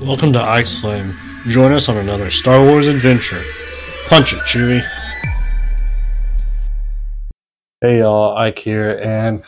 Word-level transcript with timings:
Welcome 0.00 0.32
to 0.32 0.40
Ice 0.40 0.80
Flame. 0.80 1.14
Join 1.46 1.72
us 1.72 1.90
on 1.90 1.98
another 1.98 2.30
Star 2.30 2.64
Wars 2.64 2.86
adventure. 2.86 3.42
Punch 4.08 4.32
it, 4.32 4.38
Chewie. 4.38 4.80
Hey 7.82 7.98
y'all, 7.98 8.34
Ike 8.34 8.58
here, 8.60 8.98
and 9.02 9.42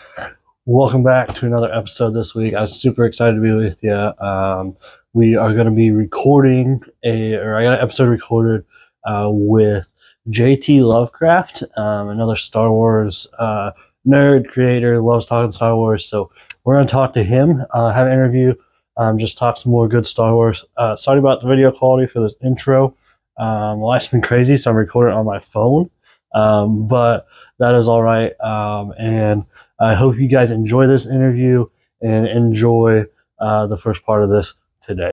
welcome 0.67 1.03
back 1.03 1.29
to 1.37 1.47
another 1.47 1.73
episode 1.73 2.11
this 2.11 2.35
week. 2.35 2.53
I'm 2.53 2.67
super 2.67 3.07
excited 3.07 3.37
to 3.37 3.41
be 3.41 3.53
with 3.53 3.83
you. 3.83 3.95
Um, 3.95 4.77
we 5.15 5.37
are 5.37 5.55
going 5.55 5.69
to 5.69 5.73
be 5.73 5.91
recording 5.91 6.83
a, 7.03 7.33
or 7.37 7.57
I 7.57 7.63
got 7.63 7.79
an 7.79 7.81
episode 7.81 8.11
recorded 8.11 8.67
uh, 9.07 9.29
with 9.31 9.91
JT 10.29 10.87
Lovecraft, 10.87 11.63
um, 11.79 12.11
another 12.11 12.37
Star 12.37 12.71
Wars 12.71 13.27
uh, 13.39 13.71
nerd 14.07 14.49
creator, 14.49 15.01
loves 15.01 15.25
talking 15.25 15.51
Star 15.51 15.75
Wars. 15.75 16.05
So 16.05 16.31
we're 16.65 16.75
going 16.75 16.87
to 16.87 16.93
talk 16.93 17.15
to 17.15 17.25
him, 17.25 17.65
uh, 17.71 17.91
have 17.91 18.07
an 18.07 18.13
interview 18.13 18.55
um, 18.97 19.19
just 19.19 19.39
talk 19.39 19.57
some 19.57 19.73
more 19.73 19.89
good 19.89 20.07
Star 20.07 20.35
Wars. 20.35 20.65
Uh, 20.77 20.97
sorry 20.97 21.19
about 21.19 21.41
the 21.41 21.49
video 21.49 21.73
quality 21.73 22.07
for 22.07 22.21
this 22.21 22.35
intro. 22.45 22.95
Um, 23.39 23.81
life's 23.81 24.09
been 24.09 24.21
crazy, 24.21 24.57
so 24.57 24.71
I'm 24.71 24.77
recording 24.77 25.17
on 25.17 25.25
my 25.25 25.41
phone. 25.41 25.91
Um, 26.35 26.87
but 26.89 27.27
that 27.59 27.75
is 27.75 27.89
all 27.89 28.03
right. 28.03 28.39
Um, 28.41 28.93
and 28.99 29.45
I 29.81 29.95
hope 29.95 30.17
you 30.17 30.29
guys 30.29 30.51
enjoy 30.51 30.87
this 30.87 31.07
interview 31.07 31.67
and 32.03 32.27
enjoy 32.27 33.05
uh, 33.39 33.67
the 33.67 33.77
first 33.77 34.05
part 34.05 34.23
of 34.23 34.31
this 34.31 34.55
today. 34.87 35.11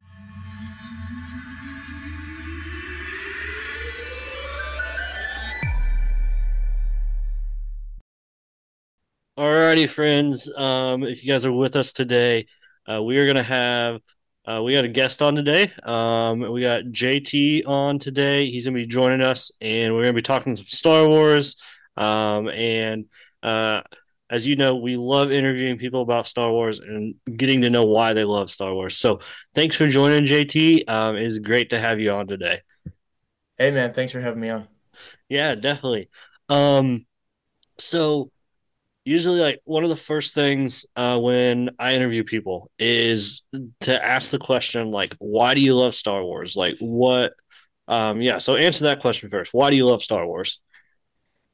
Alrighty, 9.38 9.88
friends. 9.88 10.54
Um, 10.58 11.04
if 11.04 11.24
you 11.24 11.32
guys 11.32 11.46
are 11.46 11.54
with 11.54 11.78
us 11.78 11.94
today, 11.94 12.46
uh, 12.90 13.02
we 13.04 13.18
are 13.18 13.26
going 13.26 13.36
to 13.36 13.44
have 13.44 14.02
uh, 14.46 14.64
we 14.64 14.74
got 14.74 14.86
a 14.86 14.88
guest 14.88 15.22
on 15.22 15.36
today. 15.36 15.72
Um, 15.84 16.40
we 16.40 16.62
got 16.62 16.86
JT 16.86 17.68
on 17.68 18.00
today. 18.00 18.50
He's 18.50 18.66
going 18.66 18.74
to 18.74 18.80
be 18.80 18.88
joining 18.88 19.22
us, 19.22 19.52
and 19.62 19.94
we're 19.94 20.02
going 20.02 20.16
to 20.16 20.18
be 20.18 20.24
talking 20.24 20.56
some 20.56 20.66
Star 20.66 21.08
Wars. 21.08 21.62
Um, 21.96 22.50
and 22.50 23.06
uh, 23.44 23.82
as 24.30 24.48
you 24.48 24.56
know, 24.56 24.78
we 24.78 24.96
love 24.96 25.32
interviewing 25.32 25.78
people 25.78 26.02
about 26.02 26.26
Star 26.26 26.52
Wars 26.52 26.80
and 26.80 27.14
getting 27.38 27.62
to 27.62 27.70
know 27.70 27.86
why 27.86 28.14
they 28.14 28.24
love 28.24 28.50
Star 28.50 28.74
Wars. 28.74 28.98
So, 28.98 29.20
thanks 29.54 29.76
for 29.76 29.88
joining, 29.88 30.26
JT. 30.26 30.90
Um, 30.90 31.16
it 31.16 31.28
is 31.28 31.38
great 31.38 31.70
to 31.70 31.80
have 31.80 32.00
you 32.00 32.12
on 32.12 32.26
today. 32.26 32.62
Hey, 33.58 33.70
man, 33.70 33.94
thanks 33.94 34.12
for 34.12 34.22
having 34.22 34.40
me 34.40 34.50
on. 34.50 34.68
Yeah, 35.28 35.54
definitely. 35.54 36.10
Um, 36.48 37.06
so 37.78 38.32
usually 39.10 39.40
like 39.40 39.60
one 39.66 39.84
of 39.84 39.90
the 39.90 39.96
first 39.96 40.36
things 40.36 40.86
uh, 40.96 41.20
when 41.20 41.72
I 41.80 41.96
interview 41.96 42.24
people 42.24 42.70
is 42.78 43.42
to 43.82 44.06
ask 44.06 44.30
the 44.30 44.38
question 44.38 44.92
like, 44.92 45.16
why 45.18 45.56
do 45.56 45.62
you 45.62 45.76
love 45.76 45.96
Star 45.96 46.24
Wars? 46.24 46.56
Like, 46.56 46.78
what? 46.80 47.34
Um, 47.88 48.22
yeah. 48.22 48.38
So 48.38 48.56
answer 48.56 48.84
that 48.86 49.02
question 49.02 49.30
first. 49.30 49.52
Why 49.52 49.72
do 49.72 49.76
you 49.76 49.88
love 49.88 50.04
Star 50.04 50.26
Wars? 50.28 50.60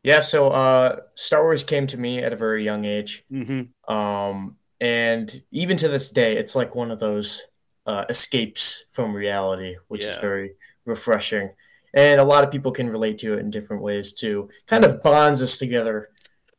Yeah. 0.04 0.20
So 0.20 0.50
uh, 0.50 0.98
Star 1.16 1.44
Wars 1.44 1.64
came 1.64 1.88
to 1.88 1.98
me 1.98 2.20
at 2.20 2.34
a 2.34 2.36
very 2.36 2.64
young 2.64 2.84
age, 2.84 3.24
mm-hmm. 3.32 3.94
um, 3.94 4.58
and 4.82 5.42
even 5.52 5.78
to 5.78 5.88
this 5.88 6.10
day, 6.10 6.36
it's 6.36 6.56
like 6.56 6.76
one 6.76 6.92
of 6.92 7.00
those 7.00 7.44
uh, 7.86 8.04
escapes 8.10 8.86
from 8.92 9.16
reality, 9.16 9.78
which 9.88 10.04
yeah. 10.04 10.10
is 10.10 10.20
very 10.20 10.56
refreshing. 10.86 11.52
And 11.94 12.20
a 12.20 12.26
lot 12.26 12.44
of 12.44 12.52
people 12.52 12.74
can 12.74 12.90
relate 12.90 13.20
to 13.20 13.36
it 13.36 13.40
in 13.40 13.50
different 13.50 13.82
ways 13.82 14.12
too. 14.12 14.50
Kind 14.68 14.84
of 14.84 15.02
bonds 15.02 15.42
us 15.42 15.58
together 15.58 16.10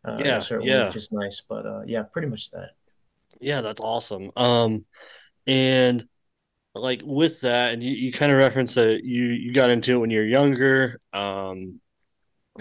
uh, 0.06 0.20
yeah, 0.24 0.40
yeah, 0.60 0.86
which 0.86 0.96
is 0.96 1.12
nice. 1.12 1.42
But 1.46 1.66
uh, 1.66 1.82
yeah, 1.86 2.02
pretty 2.02 2.28
much 2.28 2.50
that. 2.50 2.70
Yeah, 3.40 3.60
that's 3.60 3.80
awesome. 3.80 4.30
Um, 4.36 4.84
and 5.46 6.06
like 6.74 7.02
with 7.04 7.40
that, 7.40 7.74
and 7.74 7.82
you, 7.82 7.92
you 7.92 8.12
kind 8.12 8.32
of 8.32 8.38
referenced 8.38 8.74
that 8.76 9.04
you 9.04 9.24
you 9.24 9.52
got 9.52 9.70
into 9.70 9.94
it 9.94 9.98
when 9.98 10.10
you're 10.10 10.26
younger, 10.26 11.00
um, 11.12 11.80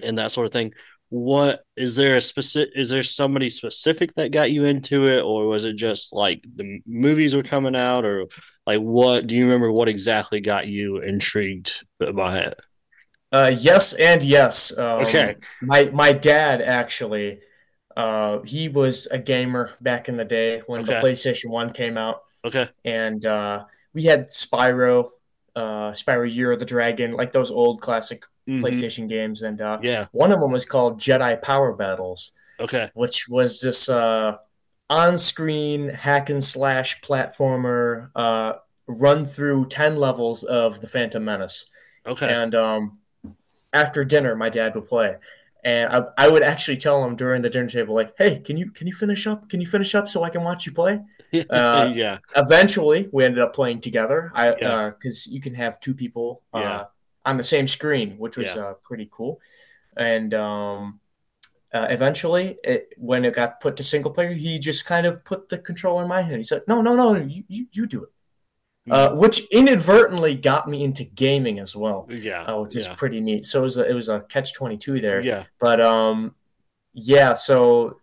and 0.01 0.17
that 0.17 0.31
sort 0.31 0.47
of 0.47 0.53
thing. 0.53 0.73
What 1.09 1.61
is 1.77 1.95
there 1.95 2.17
a 2.17 2.21
specific? 2.21 2.73
Is 2.75 2.89
there 2.89 3.03
somebody 3.03 3.49
specific 3.49 4.13
that 4.15 4.31
got 4.31 4.51
you 4.51 4.65
into 4.65 5.07
it, 5.07 5.23
or 5.23 5.45
was 5.45 5.63
it 5.63 5.75
just 5.75 6.13
like 6.13 6.43
the 6.55 6.81
movies 6.85 7.35
were 7.35 7.43
coming 7.43 7.75
out, 7.75 8.05
or 8.05 8.25
like 8.65 8.79
what? 8.79 9.27
Do 9.27 9.35
you 9.35 9.45
remember 9.45 9.71
what 9.71 9.87
exactly 9.87 10.41
got 10.41 10.67
you 10.67 10.97
intrigued 10.97 11.85
by 11.99 12.39
it? 12.39 12.59
Uh, 13.31 13.51
yes 13.57 13.93
and 13.93 14.23
yes. 14.23 14.71
Um, 14.77 15.05
okay. 15.05 15.35
My 15.61 15.89
my 15.93 16.13
dad 16.13 16.61
actually, 16.61 17.39
uh, 17.97 18.39
he 18.41 18.69
was 18.69 19.07
a 19.07 19.19
gamer 19.19 19.71
back 19.81 20.07
in 20.07 20.17
the 20.17 20.25
day 20.25 20.61
when 20.67 20.81
okay. 20.81 20.93
the 20.93 20.99
PlayStation 20.99 21.49
One 21.49 21.71
came 21.71 21.97
out. 21.97 22.21
Okay. 22.45 22.69
And 22.83 23.25
uh, 23.25 23.65
we 23.93 24.03
had 24.03 24.29
Spyro, 24.29 25.09
uh, 25.55 25.91
Spyro 25.91 26.31
Year 26.31 26.51
of 26.51 26.59
the 26.59 26.65
Dragon, 26.65 27.11
like 27.11 27.31
those 27.31 27.51
old 27.51 27.81
classic 27.81 28.23
mm-hmm. 28.47 28.63
PlayStation 28.63 29.09
games, 29.09 29.41
and 29.41 29.59
uh, 29.59 29.79
yeah, 29.81 30.05
one 30.11 30.31
of 30.31 30.39
them 30.39 30.51
was 30.51 30.65
called 30.65 30.99
Jedi 30.99 31.41
Power 31.41 31.73
Battles. 31.73 32.31
Okay. 32.59 32.89
Which 32.93 33.27
was 33.27 33.59
this 33.59 33.89
uh, 33.89 34.37
on-screen 34.89 35.89
hack 35.89 36.29
and 36.29 36.41
slash 36.41 37.01
platformer, 37.01 38.11
uh, 38.15 38.53
run 38.87 39.25
through 39.25 39.65
ten 39.65 39.97
levels 39.97 40.43
of 40.43 40.79
the 40.79 40.87
Phantom 40.87 41.25
Menace. 41.25 41.65
Okay. 42.05 42.27
And 42.31 42.53
um, 42.55 42.99
after 43.75 44.03
dinner, 44.05 44.35
my 44.35 44.49
dad 44.49 44.73
would 44.73 44.87
play, 44.87 45.17
and 45.63 45.91
I, 45.93 46.03
I 46.17 46.27
would 46.29 46.43
actually 46.43 46.77
tell 46.77 47.03
him 47.03 47.15
during 47.15 47.41
the 47.41 47.49
dinner 47.49 47.69
table, 47.69 47.93
like, 47.93 48.13
"Hey, 48.17 48.39
can 48.39 48.55
you 48.55 48.71
can 48.71 48.87
you 48.87 48.93
finish 48.93 49.27
up? 49.27 49.49
Can 49.49 49.59
you 49.59 49.67
finish 49.67 49.93
up 49.93 50.07
so 50.07 50.23
I 50.23 50.29
can 50.29 50.43
watch 50.43 50.65
you 50.65 50.71
play?" 50.71 51.01
Uh, 51.49 51.91
yeah. 51.93 52.19
Eventually, 52.37 53.09
we 53.11 53.25
ended 53.25 53.41
up 53.41 53.53
playing 53.53 53.81
together. 53.81 54.31
I 54.33 54.51
because 54.51 55.27
yeah. 55.27 55.31
uh, 55.31 55.33
you 55.33 55.41
can 55.41 55.53
have 55.55 55.81
two 55.81 55.93
people 55.93 56.43
uh, 56.53 56.59
yeah. 56.59 56.83
on 57.25 57.35
the 57.35 57.43
same 57.43 57.67
screen, 57.67 58.17
which 58.17 58.37
was 58.37 58.55
yeah. 58.55 58.67
Uh, 58.67 58.73
pretty 58.81 59.09
cool. 59.11 59.41
And 59.97 60.33
um, 60.33 61.01
uh, 61.73 61.87
eventually, 61.89 62.57
it, 62.63 62.93
when 62.97 63.25
it 63.25 63.35
got 63.35 63.59
put 63.59 63.75
to 63.77 63.83
single 63.83 64.11
player, 64.11 64.31
he 64.33 64.59
just 64.59 64.85
kind 64.85 65.05
of 65.05 65.25
put 65.25 65.49
the 65.49 65.57
controller 65.57 66.03
in 66.03 66.07
my 66.07 66.21
hand. 66.21 66.37
He 66.37 66.43
said, 66.43 66.61
"No, 66.69 66.81
no, 66.81 66.95
no, 66.95 67.15
you 67.15 67.43
you, 67.49 67.67
you 67.73 67.85
do 67.85 68.03
it." 68.03 68.14
Uh, 68.89 69.11
which 69.11 69.41
inadvertently 69.51 70.35
got 70.35 70.69
me 70.69 70.83
into 70.83 71.03
gaming 71.03 71.59
as 71.59 71.75
well. 71.75 72.07
Yeah, 72.09 72.43
uh, 72.43 72.61
which 72.61 72.75
is 72.75 72.87
yeah. 72.87 72.95
pretty 72.95 73.21
neat. 73.21 73.45
So 73.45 73.61
it 73.61 73.63
was 73.63 73.77
a, 73.77 73.89
it 73.89 73.93
was 73.93 74.09
a 74.09 74.21
catch 74.21 74.53
twenty 74.53 74.77
two 74.77 74.99
there. 75.01 75.21
Yeah, 75.21 75.45
but 75.59 75.81
um, 75.81 76.35
yeah. 76.93 77.33
So 77.33 77.97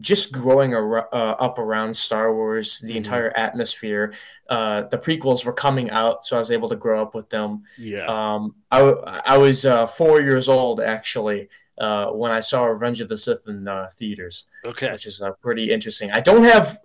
just 0.00 0.32
growing 0.32 0.74
ar- 0.74 1.14
uh, 1.14 1.32
up 1.32 1.58
around 1.58 1.94
Star 1.94 2.34
Wars, 2.34 2.80
the 2.80 2.88
mm-hmm. 2.88 2.96
entire 2.96 3.32
atmosphere, 3.36 4.14
uh, 4.48 4.82
the 4.82 4.98
prequels 4.98 5.44
were 5.44 5.52
coming 5.52 5.90
out, 5.90 6.24
so 6.24 6.36
I 6.36 6.38
was 6.38 6.50
able 6.50 6.68
to 6.68 6.76
grow 6.76 7.00
up 7.00 7.14
with 7.14 7.30
them. 7.30 7.62
Yeah. 7.78 8.06
Um, 8.06 8.56
I, 8.70 8.80
I 8.80 9.38
was 9.38 9.64
uh, 9.64 9.86
four 9.86 10.20
years 10.20 10.48
old 10.48 10.80
actually 10.80 11.48
uh, 11.78 12.06
when 12.06 12.32
I 12.32 12.40
saw 12.40 12.64
Revenge 12.64 13.00
of 13.00 13.08
the 13.08 13.16
Sith 13.16 13.46
in 13.46 13.68
uh, 13.68 13.88
theaters. 13.92 14.46
Okay. 14.64 14.90
Which 14.90 15.06
is 15.06 15.20
uh, 15.20 15.32
pretty 15.42 15.70
interesting. 15.70 16.10
I 16.10 16.20
don't 16.20 16.44
have 16.44 16.80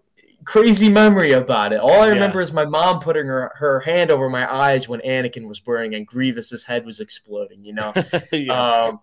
crazy 0.45 0.89
memory 0.89 1.31
about 1.31 1.73
it. 1.73 1.79
All 1.79 2.01
I 2.01 2.07
remember 2.07 2.39
yeah. 2.39 2.44
is 2.44 2.53
my 2.53 2.66
mom 2.66 3.00
putting 3.00 3.27
her, 3.27 3.51
her 3.55 3.81
hand 3.81 4.11
over 4.11 4.29
my 4.29 4.51
eyes 4.51 4.88
when 4.88 5.00
Anakin 5.01 5.47
was 5.47 5.59
burning 5.59 5.95
and 5.95 6.05
Grievous's 6.05 6.63
head 6.63 6.85
was 6.85 7.00
exploding, 7.00 7.63
you 7.63 7.73
know? 7.73 7.94
yeah. 8.31 8.53
um, 8.53 8.99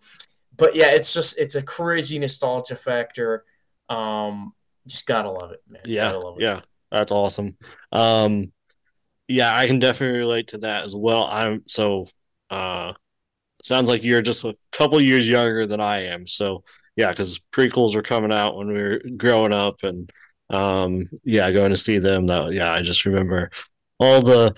but 0.57 0.75
yeah, 0.75 0.91
it's 0.91 1.13
just, 1.13 1.39
it's 1.39 1.55
a 1.55 1.63
crazy 1.63 2.19
nostalgia 2.19 2.77
factor. 2.77 3.45
Um, 3.89 4.53
just 4.87 5.07
gotta 5.07 5.31
love 5.31 5.53
it, 5.53 5.63
man. 5.69 5.83
Yeah. 5.85 6.13
It. 6.17 6.25
Yeah. 6.39 6.61
That's 6.91 7.13
awesome. 7.13 7.57
Um, 7.93 8.53
yeah, 9.29 9.57
I 9.57 9.67
can 9.67 9.79
definitely 9.79 10.19
relate 10.19 10.49
to 10.49 10.59
that 10.59 10.85
as 10.85 10.95
well. 10.95 11.25
I'm 11.25 11.65
so, 11.67 12.07
uh, 12.51 12.93
sounds 13.63 13.89
like 13.89 14.05
you're 14.05 14.23
just 14.23 14.45
a 14.45 14.55
couple 14.71 15.01
years 15.01 15.29
younger 15.29 15.67
than 15.67 15.81
I 15.81 16.07
am. 16.07 16.27
So, 16.27 16.63
yeah, 16.95 17.11
because 17.11 17.41
prequels 17.53 17.95
were 17.95 18.03
coming 18.03 18.33
out 18.33 18.57
when 18.57 18.69
we 18.69 18.83
were 18.83 19.01
growing 19.17 19.53
up, 19.53 19.83
and 19.83 20.11
um 20.51 21.09
yeah 21.25 21.51
going 21.51 21.71
to 21.71 21.77
see 21.77 21.99
them 21.99 22.27
that 22.27 22.53
yeah 22.53 22.73
i 22.73 22.81
just 22.81 23.05
remember 23.05 23.51
all 23.99 24.23
the 24.23 24.55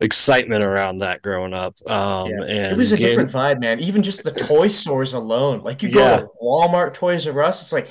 excitement 0.00 0.64
around 0.64 0.98
that 0.98 1.22
growing 1.22 1.54
up 1.54 1.74
um 1.88 2.28
yeah. 2.28 2.42
and 2.42 2.72
it 2.72 2.76
was 2.76 2.92
a 2.92 2.96
different 2.96 3.30
vibe 3.30 3.60
man 3.60 3.80
even 3.80 4.02
just 4.02 4.24
the 4.24 4.30
toy 4.30 4.66
stores 4.66 5.14
alone 5.14 5.60
like 5.60 5.82
you 5.82 5.88
go 5.88 6.18
to 6.18 6.28
walmart 6.42 6.92
toys 6.94 7.26
r 7.28 7.42
us 7.42 7.62
it's 7.62 7.72
like 7.72 7.86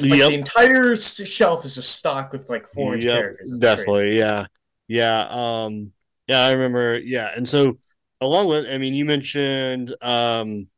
like 0.00 0.18
yep. 0.18 0.28
the 0.28 0.34
entire 0.34 0.94
shelf 0.96 1.64
is 1.64 1.74
just 1.76 1.96
stocked 1.96 2.32
with 2.32 2.50
like 2.50 2.66
four 2.66 2.96
yep, 2.96 3.16
characters 3.16 3.58
definitely 3.58 4.00
crazy. 4.00 4.18
yeah 4.18 4.46
yeah 4.88 5.26
um 5.30 5.92
yeah 6.26 6.40
i 6.40 6.52
remember 6.52 6.98
yeah 6.98 7.30
and 7.34 7.48
so 7.48 7.78
along 8.20 8.46
with 8.46 8.66
i 8.66 8.76
mean 8.76 8.92
you 8.92 9.04
mentioned 9.04 9.94
um 10.02 10.68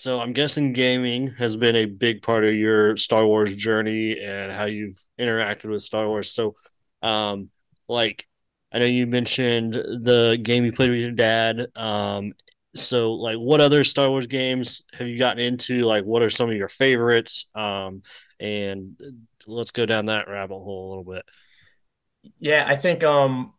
so 0.00 0.18
I'm 0.18 0.32
guessing 0.32 0.72
gaming 0.72 1.28
has 1.32 1.58
been 1.58 1.76
a 1.76 1.84
big 1.84 2.22
part 2.22 2.42
of 2.46 2.54
your 2.54 2.96
Star 2.96 3.26
Wars 3.26 3.54
journey 3.54 4.18
and 4.18 4.50
how 4.50 4.64
you've 4.64 4.98
interacted 5.20 5.68
with 5.68 5.82
Star 5.82 6.08
Wars. 6.08 6.32
So, 6.32 6.56
um, 7.02 7.50
like 7.86 8.26
I 8.72 8.78
know 8.78 8.86
you 8.86 9.06
mentioned 9.06 9.74
the 9.74 10.40
game 10.42 10.64
you 10.64 10.72
played 10.72 10.88
with 10.88 11.00
your 11.00 11.10
dad. 11.10 11.66
Um, 11.76 12.32
so 12.74 13.12
like 13.12 13.36
what 13.36 13.60
other 13.60 13.84
Star 13.84 14.08
Wars 14.08 14.26
games 14.26 14.82
have 14.94 15.06
you 15.06 15.18
gotten 15.18 15.42
into? 15.42 15.82
Like 15.82 16.04
what 16.04 16.22
are 16.22 16.30
some 16.30 16.48
of 16.48 16.56
your 16.56 16.68
favorites? 16.68 17.50
Um, 17.54 18.02
and 18.38 18.98
let's 19.46 19.70
go 19.70 19.84
down 19.84 20.06
that 20.06 20.28
rabbit 20.28 20.54
hole 20.54 20.86
a 20.86 20.90
little 20.90 21.12
bit. 21.12 21.24
Yeah, 22.38 22.64
I 22.66 22.76
think 22.76 23.04
um 23.04 23.52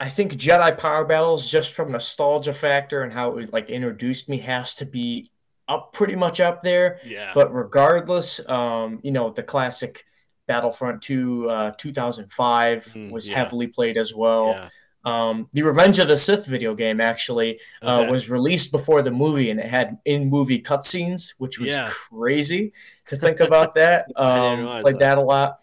I 0.00 0.08
think 0.08 0.32
Jedi 0.32 0.76
Power 0.76 1.04
Battles, 1.04 1.48
just 1.48 1.72
from 1.72 1.92
nostalgia 1.92 2.52
factor 2.52 3.02
and 3.04 3.12
how 3.12 3.38
it 3.38 3.52
like 3.52 3.70
introduced 3.70 4.28
me, 4.28 4.38
has 4.38 4.74
to 4.76 4.86
be 4.86 5.30
up 5.72 5.92
pretty 5.92 6.16
much 6.16 6.40
up 6.40 6.62
there. 6.62 7.00
Yeah. 7.04 7.32
But 7.34 7.52
regardless, 7.52 8.46
um, 8.48 9.00
you 9.02 9.12
know, 9.12 9.30
the 9.30 9.42
classic 9.42 10.04
Battlefront 10.46 11.02
2 11.02 11.48
uh, 11.48 11.72
2005 11.78 12.84
mm, 12.84 13.10
was 13.10 13.28
yeah. 13.28 13.36
heavily 13.36 13.66
played 13.66 13.96
as 13.96 14.14
well. 14.14 14.48
Yeah. 14.48 14.68
Um, 15.04 15.48
the 15.52 15.62
Revenge 15.62 15.98
of 15.98 16.08
the 16.08 16.16
Sith 16.16 16.46
video 16.46 16.74
game 16.74 17.00
actually 17.00 17.60
uh, 17.82 18.02
okay. 18.02 18.10
was 18.10 18.30
released 18.30 18.70
before 18.70 19.02
the 19.02 19.10
movie, 19.10 19.50
and 19.50 19.58
it 19.58 19.66
had 19.66 19.98
in-movie 20.04 20.62
cutscenes, 20.62 21.34
which 21.38 21.58
was 21.58 21.70
yeah. 21.70 21.88
crazy 21.88 22.72
to 23.08 23.16
think 23.16 23.40
about 23.40 23.74
that. 23.74 24.06
Um, 24.16 24.82
played 24.82 24.96
that. 24.96 25.16
that. 25.16 25.18
a 25.18 25.22
lot, 25.22 25.58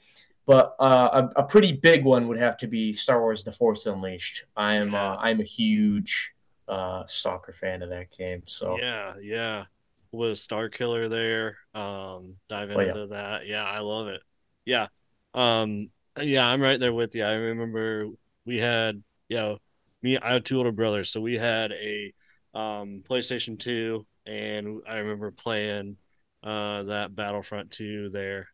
but 0.45 0.75
uh, 0.79 1.29
a, 1.35 1.41
a, 1.41 1.44
pretty 1.45 1.71
big 1.71 2.03
one 2.03 2.27
would 2.27 2.39
have 2.39 2.57
to 2.57 2.67
be 2.67 2.91
Star 2.91 3.21
Wars: 3.21 3.44
The 3.44 3.53
Force 3.53 3.85
Unleashed. 3.85 4.44
I 4.57 4.73
am 4.73 4.94
uh, 4.94 5.15
I'm 5.15 5.39
a 5.39 5.44
huge 5.44 6.33
uh, 6.67 7.05
stalker 7.05 7.53
fan 7.53 7.81
of 7.81 7.89
that 7.89 8.12
game. 8.12 8.44
So 8.45 8.77
yeah, 8.77 9.12
yeah, 9.21 9.65
with 10.11 10.38
Starkiller 10.38 11.09
there, 11.09 11.57
um, 11.73 12.35
dive 12.50 12.71
oh, 12.73 12.79
into 12.79 13.07
that. 13.07 13.47
Yeah, 13.47 13.63
I 13.63 13.79
love 13.79 14.07
it. 14.07 14.21
Yeah, 14.65 14.88
um, 15.33 15.89
yeah, 16.21 16.47
I'm 16.47 16.61
right 16.61 16.79
there 16.79 16.94
with 16.94 17.15
you. 17.15 17.23
I 17.23 17.33
remember 17.33 18.07
we 18.45 18.57
had 18.57 19.03
you 19.29 19.38
know, 19.38 19.57
me, 20.01 20.17
I 20.17 20.33
have 20.33 20.44
two 20.44 20.57
older 20.57 20.71
brothers, 20.71 21.09
so 21.09 21.21
we 21.21 21.35
had 21.35 21.71
a 21.71 22.13
um, 22.53 23.03
PlayStation 23.07 23.57
2, 23.57 24.06
and 24.25 24.81
I 24.88 24.97
remember 24.97 25.31
playing 25.31 25.97
uh, 26.44 26.83
that 26.83 27.15
Battlefront 27.15 27.71
2 27.71 28.09
there. 28.09 28.47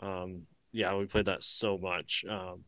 Um, 0.00 0.42
yeah, 0.72 0.96
we 0.96 1.04
played 1.04 1.26
that 1.26 1.44
so 1.44 1.78
much. 1.78 2.24
Um, 2.28 2.64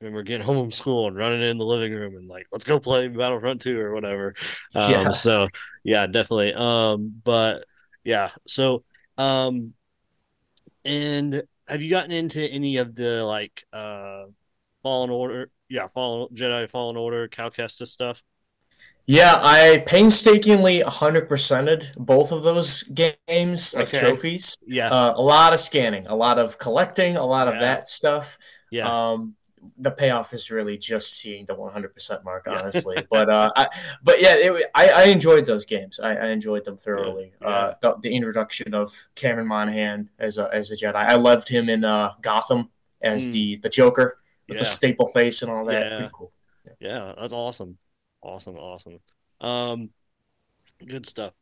I 0.00 0.04
remember 0.04 0.22
getting 0.22 0.46
home 0.46 0.64
from 0.64 0.72
school 0.72 1.06
and 1.06 1.16
running 1.16 1.42
in 1.42 1.58
the 1.58 1.66
living 1.66 1.92
room 1.92 2.16
and 2.16 2.28
like, 2.28 2.46
let's 2.50 2.64
go 2.64 2.80
play 2.80 3.08
Battlefront 3.08 3.60
2 3.60 3.78
or 3.78 3.94
whatever. 3.94 4.34
Um, 4.74 4.90
yeah. 4.90 5.10
So, 5.10 5.48
yeah, 5.84 6.06
definitely. 6.06 6.54
Um, 6.54 7.12
but 7.22 7.66
yeah, 8.04 8.30
so, 8.46 8.84
um, 9.18 9.74
and 10.84 11.42
have 11.68 11.82
you 11.82 11.90
gotten 11.90 12.12
into 12.12 12.40
any 12.50 12.76
of 12.78 12.94
the 12.94 13.24
like 13.24 13.64
uh 13.72 14.24
Fallen 14.82 15.10
Order 15.10 15.50
yeah, 15.68 15.88
Fallen 15.88 16.28
Jedi 16.34 16.70
Fallen 16.70 16.96
Order, 16.96 17.28
Cal 17.28 17.50
Kestis 17.50 17.88
stuff? 17.88 18.22
Yeah, 19.06 19.34
I 19.36 19.82
painstakingly 19.84 20.80
100%ed 20.80 21.90
both 21.96 22.30
of 22.30 22.44
those 22.44 22.84
games, 22.84 23.74
like 23.74 23.88
okay. 23.88 23.98
trophies. 23.98 24.56
Yeah. 24.64 24.90
Uh, 24.90 25.14
a 25.16 25.20
lot 25.20 25.52
of 25.52 25.58
scanning, 25.58 26.06
a 26.06 26.14
lot 26.14 26.38
of 26.38 26.58
collecting, 26.58 27.16
a 27.16 27.26
lot 27.26 27.48
of 27.48 27.54
yeah. 27.54 27.60
that 27.60 27.88
stuff. 27.88 28.38
Yeah. 28.70 29.10
Um, 29.10 29.34
the 29.78 29.90
payoff 29.90 30.32
is 30.32 30.50
really 30.50 30.76
just 30.76 31.14
seeing 31.14 31.44
the 31.46 31.54
100% 31.54 32.24
mark, 32.24 32.46
honestly. 32.48 33.06
but 33.10 33.30
uh, 33.30 33.52
I, 33.54 33.68
but 34.02 34.20
yeah, 34.20 34.34
it, 34.34 34.70
I, 34.74 34.88
I 34.88 35.02
enjoyed 35.04 35.46
those 35.46 35.64
games. 35.64 36.00
I, 36.00 36.16
I 36.16 36.26
enjoyed 36.28 36.64
them 36.64 36.76
thoroughly. 36.76 37.32
Yeah. 37.40 37.48
Uh, 37.48 37.74
the, 37.80 37.96
the, 38.02 38.14
introduction 38.14 38.74
of 38.74 39.08
Cameron 39.14 39.46
Monaghan 39.46 40.10
as 40.18 40.38
a 40.38 40.48
as 40.52 40.70
a 40.70 40.76
Jedi. 40.76 40.94
I 40.94 41.14
loved 41.14 41.48
him 41.48 41.68
in 41.68 41.84
uh, 41.84 42.12
Gotham 42.20 42.70
as 43.00 43.24
mm. 43.24 43.32
the 43.32 43.56
the 43.56 43.68
Joker 43.68 44.18
with 44.48 44.56
yeah. 44.56 44.62
the 44.62 44.64
staple 44.64 45.06
face 45.06 45.42
and 45.42 45.50
all 45.50 45.64
that. 45.66 45.86
Yeah. 45.86 45.96
Pretty 45.96 46.12
cool. 46.12 46.32
Yeah. 46.66 46.72
yeah, 46.80 47.14
that's 47.20 47.32
awesome. 47.32 47.78
Awesome, 48.22 48.56
awesome. 48.56 49.00
Um, 49.40 49.90
good 50.86 51.06
stuff. 51.06 51.32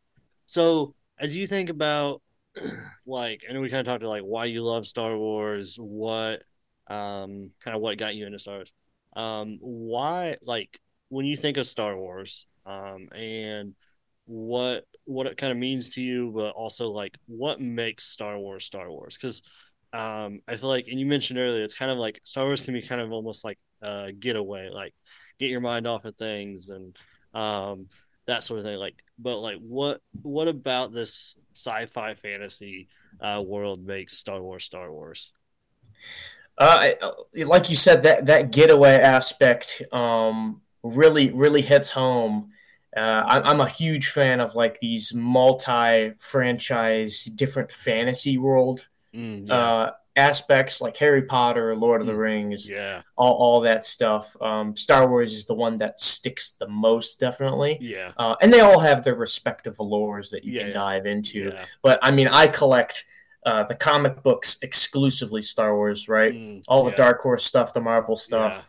So 0.47 0.95
as 1.19 1.37
you 1.37 1.47
think 1.47 1.71
about 1.71 2.23
like 3.07 3.45
I 3.49 3.53
know 3.53 3.61
we 3.61 3.69
kind 3.69 3.81
of 3.81 3.87
talked 3.87 4.03
about 4.03 4.13
like 4.13 4.23
why 4.23 4.47
you 4.47 4.63
love 4.63 4.87
Star 4.87 5.17
Wars, 5.17 5.77
what 5.79 6.43
um 6.91 7.51
kind 7.65 7.75
of 7.75 7.81
what 7.81 7.97
got 7.99 8.15
you 8.15 8.27
into 8.27 8.39
Star 8.39 8.57
Wars. 8.57 8.73
Um 9.17 9.59
why 9.61 10.37
like 10.43 10.79
when 11.09 11.27
you 11.27 11.37
think 11.37 11.57
of 11.57 11.67
Star 11.67 11.97
Wars, 11.97 12.47
um 12.67 13.09
and 13.15 13.75
what 14.27 14.85
what 15.05 15.27
it 15.27 15.37
kind 15.37 15.51
of 15.51 15.59
means 15.59 15.91
to 15.91 16.03
you, 16.03 16.31
but 16.31 16.51
also 16.51 16.91
like 16.91 17.17
what 17.27 17.61
makes 17.61 18.05
Star 18.05 18.39
Wars 18.39 18.65
Star 18.65 18.91
Wars? 18.91 19.17
Because 19.17 19.43
um, 19.93 20.41
I 20.47 20.57
feel 20.57 20.69
like, 20.69 20.87
and 20.89 21.01
you 21.01 21.07
mentioned 21.07 21.39
earlier, 21.39 21.65
it's 21.65 21.75
kind 21.75 21.91
of 21.91 21.99
like 21.99 22.21
Star 22.25 22.45
Wars 22.45 22.61
can 22.61 22.75
be 22.75 22.83
kind 22.83 23.01
of 23.01 23.13
almost 23.13 23.45
like 23.45 23.59
a 23.83 24.13
getaway, 24.13 24.69
like 24.69 24.95
get 25.39 25.51
your 25.51 25.61
mind 25.61 25.87
off 25.87 26.05
of 26.05 26.17
things 26.17 26.69
and 26.69 26.97
um, 27.35 27.87
that 28.27 28.45
sort 28.45 28.61
of 28.61 28.67
thing. 28.67 28.77
Like, 28.77 29.03
but 29.19 29.39
like, 29.39 29.59
what 29.59 30.01
what 30.23 30.49
about 30.49 30.93
this 30.93 31.37
sci-fi 31.55 32.15
fantasy 32.15 32.89
uh, 33.21 33.43
world 33.45 33.85
makes 33.85 34.17
Star 34.17 34.41
Wars 34.41 34.65
Star 34.65 34.93
Wars? 34.93 35.33
Uh, 36.61 36.93
like 37.47 37.71
you 37.71 37.77
said, 37.77 38.03
that 38.03 38.27
that 38.27 38.53
getaway 38.53 38.97
aspect 38.97 39.83
um, 39.93 40.61
really 40.83 41.31
really 41.31 41.63
hits 41.63 41.91
home. 41.91 42.51
Uh, 42.95 43.23
I'm, 43.25 43.43
I'm 43.45 43.61
a 43.61 43.69
huge 43.69 44.09
fan 44.09 44.41
of 44.41 44.55
like 44.55 44.79
these 44.81 45.15
multi-franchise, 45.15 47.25
different 47.25 47.73
fantasy 47.73 48.37
world 48.37 48.89
mm, 49.15 49.47
yeah. 49.47 49.55
uh, 49.55 49.93
aspects 50.17 50.83
like 50.83 50.97
Harry 50.97 51.23
Potter, 51.23 51.77
Lord 51.77 52.01
of 52.01 52.09
the 52.09 52.15
mm, 52.15 52.19
Rings, 52.19 52.69
yeah, 52.69 53.03
all, 53.17 53.35
all 53.35 53.61
that 53.61 53.85
stuff. 53.85 54.37
Um, 54.41 54.77
Star 54.77 55.09
Wars 55.09 55.33
is 55.33 55.47
the 55.47 55.55
one 55.55 55.77
that 55.77 56.01
sticks 56.01 56.51
the 56.51 56.69
most, 56.69 57.21
definitely. 57.21 57.79
Yeah, 57.81 58.13
uh, 58.19 58.37
and 58.43 58.53
they 58.53 58.61
all 58.61 58.81
have 58.81 59.03
their 59.03 59.15
respective 59.15 59.79
allures 59.79 60.31
that 60.31 60.45
you 60.45 60.55
yeah, 60.55 60.65
can 60.65 60.75
dive 60.75 61.07
into. 61.07 61.53
Yeah. 61.55 61.65
But 61.83 62.01
I 62.03 62.11
mean, 62.11 62.29
I 62.29 62.49
collect. 62.49 63.07
Uh, 63.45 63.65
the 63.65 63.75
comic 63.75 64.23
books 64.23 64.59
exclusively 64.61 65.41
Star 65.41 65.75
Wars, 65.75 66.09
right? 66.09 66.35
Mm, 66.35 66.63
all 66.69 66.85
the 66.85 66.91
Dark 66.91 67.21
Horse 67.23 67.45
stuff, 67.45 67.73
the 67.73 67.81
Marvel 67.81 68.17
stuff. 68.17 68.63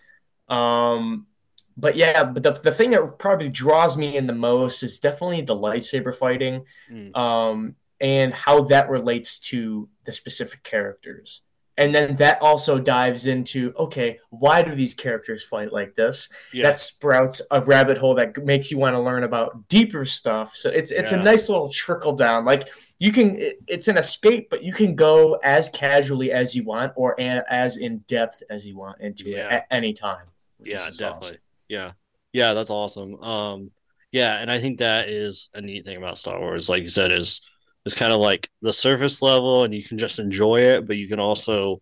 Um, 0.48 1.28
but 1.76 1.96
yeah, 1.96 2.24
but 2.24 2.44
the, 2.44 2.52
the 2.52 2.72
thing 2.72 2.92
that 2.92 3.20
probably 3.20 3.50
draws 3.50 3.98
me 3.98 4.16
in 4.16 4.28
the 4.28 4.34
most 4.34 4.84
is 4.84 5.00
definitely 5.00 5.42
the 5.42 5.56
lightsaber 5.56 6.16
fighting. 6.16 6.66
Mm. 6.90 7.16
Um, 7.18 7.76
and 8.00 8.34
how 8.34 8.64
that 8.64 8.90
relates 8.90 9.38
to 9.38 9.88
the 10.06 10.12
specific 10.12 10.64
characters. 10.64 11.44
And 11.82 11.96
then 11.96 12.14
that 12.18 12.40
also 12.44 12.78
dives 12.78 13.26
into 13.26 13.74
okay, 13.76 14.20
why 14.30 14.62
do 14.62 14.76
these 14.76 14.94
characters 14.94 15.44
fight 15.44 15.74
like 15.74 15.96
this? 15.96 16.30
Yeah. 16.54 16.68
That 16.68 16.78
sprouts 16.78 17.42
a 17.50 17.60
rabbit 17.60 17.98
hole 17.98 18.14
that 18.16 18.38
makes 18.46 18.70
you 18.70 18.78
want 18.78 18.96
to 18.96 19.00
learn 19.00 19.24
about 19.24 19.68
deeper 19.68 20.06
stuff. 20.06 20.56
So 20.56 20.70
it's 20.70 20.92
it's 20.92 21.12
yeah. 21.12 21.20
a 21.20 21.24
nice 21.24 21.50
little 21.50 21.70
trickle 21.70 22.14
down. 22.14 22.46
Like 22.46 22.70
you 23.00 23.12
can, 23.12 23.36
it's 23.68 23.88
an 23.88 23.98
escape, 23.98 24.52
but 24.52 24.64
you 24.64 24.74
can 24.74 24.94
go 24.94 25.40
as 25.44 25.70
casually 25.70 26.32
as 26.32 26.56
you 26.56 26.64
want 26.64 26.94
or 26.96 27.20
as 27.20 27.78
in 27.78 28.00
depth 28.08 28.44
as 28.48 28.64
you 28.68 28.78
want 28.78 29.02
into 29.02 29.32
yeah. 29.32 29.48
it 29.48 29.52
at 29.52 29.68
any 29.72 29.94
time. 29.94 30.28
Yeah, 30.60 30.76
definitely. 30.76 31.06
Awesome. 31.08 31.38
Yeah, 31.68 31.92
yeah, 32.32 32.54
that's 32.54 32.70
awesome. 32.70 33.16
Um, 33.24 33.72
yeah, 34.12 34.38
and 34.40 34.52
I 34.52 34.60
think 34.60 34.78
that 34.80 35.10
is 35.10 35.50
a 35.56 35.62
neat 35.62 35.84
thing 35.84 35.98
about 35.98 36.20
Star 36.20 36.40
Wars. 36.40 36.70
Like 36.70 36.84
you 36.84 36.90
said, 36.90 37.12
is 37.12 37.42
is 37.86 37.96
kind 37.96 38.14
of 38.14 38.20
like 38.20 38.50
the 38.62 38.74
surface 38.74 39.22
level 39.22 39.64
and 39.64 39.74
you 39.74 39.84
can 39.84 39.98
just 39.98 40.20
enjoy 40.20 40.62
it, 40.62 40.88
but 40.88 40.98
you 40.98 41.08
can 41.08 41.20
also 41.20 41.82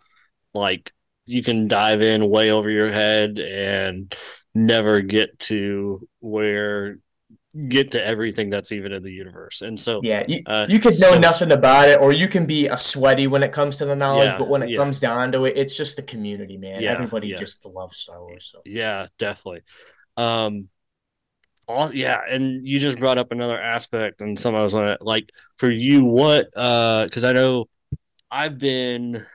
like 0.54 0.92
you 1.26 1.44
can 1.44 1.68
dive 1.68 2.02
in 2.02 2.30
way 2.30 2.52
over 2.52 2.70
your 2.70 2.92
head 2.92 3.40
and 3.40 4.16
never 4.56 5.02
get 5.02 5.38
to 5.40 6.08
where 6.20 6.98
get 7.68 7.92
to 7.92 8.06
everything 8.06 8.50
that's 8.50 8.72
even 8.72 8.92
in 8.92 9.04
the 9.04 9.12
universe. 9.12 9.62
And 9.62 9.80
so 9.80 10.02
yeah, 10.04 10.24
you, 10.28 10.42
uh, 10.46 10.68
you 10.70 10.80
could 10.80 11.00
know 11.00 11.14
so, 11.14 11.20
nothing 11.20 11.52
about 11.52 11.90
it, 11.90 12.00
or 12.00 12.12
you 12.12 12.28
can 12.28 12.46
be 12.46 12.68
a 12.68 12.78
sweaty 12.78 13.28
when 13.28 13.44
it 13.44 13.52
comes 13.52 13.78
to 13.78 13.86
the 13.86 13.96
knowledge. 13.96 14.32
Yeah, 14.32 14.38
but 14.38 14.50
when 14.50 14.64
it 14.64 14.70
yeah. 14.70 14.78
comes 14.78 15.00
down 15.00 15.32
to 15.34 15.46
it, 15.46 15.58
it's 15.58 15.76
just 15.76 15.96
the 15.96 16.04
community, 16.04 16.58
man. 16.58 16.82
Yeah, 16.82 16.92
Everybody 16.92 17.34
just 17.34 17.66
loves 17.66 17.98
Star 17.98 18.22
Wars. 18.22 18.50
So 18.52 18.62
yeah, 18.66 19.08
definitely. 19.18 19.62
Um, 20.16 20.70
all, 21.70 21.94
yeah, 21.94 22.22
and 22.30 22.68
you 22.68 22.80
just 22.80 23.00
brought 23.00 23.18
up 23.18 23.32
another 23.32 23.60
aspect, 23.62 24.22
and 24.22 24.38
some 24.38 24.56
I 24.56 24.64
was 24.64 24.74
on 24.74 24.88
it. 24.88 25.02
Like 25.02 25.32
for 25.58 25.70
you, 25.70 26.04
what? 26.06 26.50
uh 26.56 27.06
Because 27.06 27.24
I 27.24 27.34
know 27.34 27.66
I've 28.32 28.58
been 28.58 29.26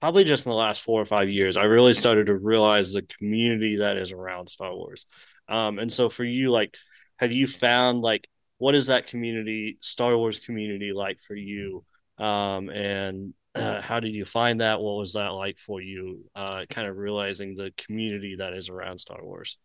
probably 0.00 0.24
just 0.24 0.46
in 0.46 0.50
the 0.50 0.56
last 0.56 0.82
four 0.82 1.00
or 1.00 1.04
five 1.04 1.28
years. 1.28 1.56
I 1.56 1.64
really 1.64 1.94
started 1.94 2.26
to 2.26 2.36
realize 2.36 2.92
the 2.92 3.02
community 3.02 3.76
that 3.76 3.96
is 3.96 4.12
around 4.12 4.48
Star 4.48 4.74
Wars. 4.74 5.06
Um, 5.48 5.78
and 5.78 5.92
so 5.92 6.08
for 6.08 6.24
you, 6.24 6.50
like, 6.50 6.76
have 7.18 7.32
you 7.32 7.46
found 7.46 8.02
like 8.02 8.28
what 8.58 8.74
is 8.74 8.88
that 8.88 9.06
community, 9.06 9.78
Star 9.80 10.16
Wars 10.16 10.40
community, 10.40 10.92
like 10.92 11.20
for 11.22 11.34
you? 11.34 11.84
Um, 12.18 12.68
and 12.70 13.34
uh, 13.54 13.80
how 13.80 14.00
did 14.00 14.14
you 14.14 14.24
find 14.24 14.60
that? 14.60 14.80
What 14.80 14.98
was 14.98 15.14
that 15.14 15.28
like 15.28 15.58
for 15.58 15.80
you? 15.80 16.24
Uh, 16.34 16.64
kind 16.68 16.88
of 16.88 16.96
realizing 16.96 17.54
the 17.54 17.72
community 17.76 18.36
that 18.36 18.54
is 18.54 18.68
around 18.68 18.98
Star 18.98 19.22
Wars. 19.22 19.58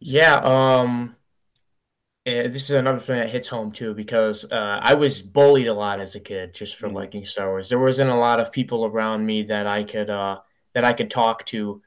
Yeah, 0.00 0.34
um, 0.42 1.16
this 2.24 2.64
is 2.64 2.70
another 2.72 2.98
thing 2.98 3.18
that 3.18 3.30
hits 3.30 3.48
home 3.48 3.72
too 3.72 3.94
because 3.94 4.44
uh, 4.50 4.80
I 4.82 4.94
was 4.94 5.22
bullied 5.22 5.68
a 5.68 5.74
lot 5.74 6.00
as 6.00 6.14
a 6.14 6.20
kid 6.20 6.54
just 6.54 6.76
for 6.76 6.86
mm-hmm. 6.86 6.96
liking 6.96 7.24
Star 7.24 7.48
Wars. 7.48 7.68
There 7.68 7.78
wasn't 7.78 8.10
a 8.10 8.16
lot 8.16 8.40
of 8.40 8.52
people 8.52 8.84
around 8.84 9.24
me 9.24 9.42
that 9.44 9.66
I 9.66 9.84
could 9.84 10.10
uh, 10.10 10.40
that 10.74 10.84
I 10.84 10.92
could 10.92 11.10
talk 11.10 11.44
to 11.46 11.82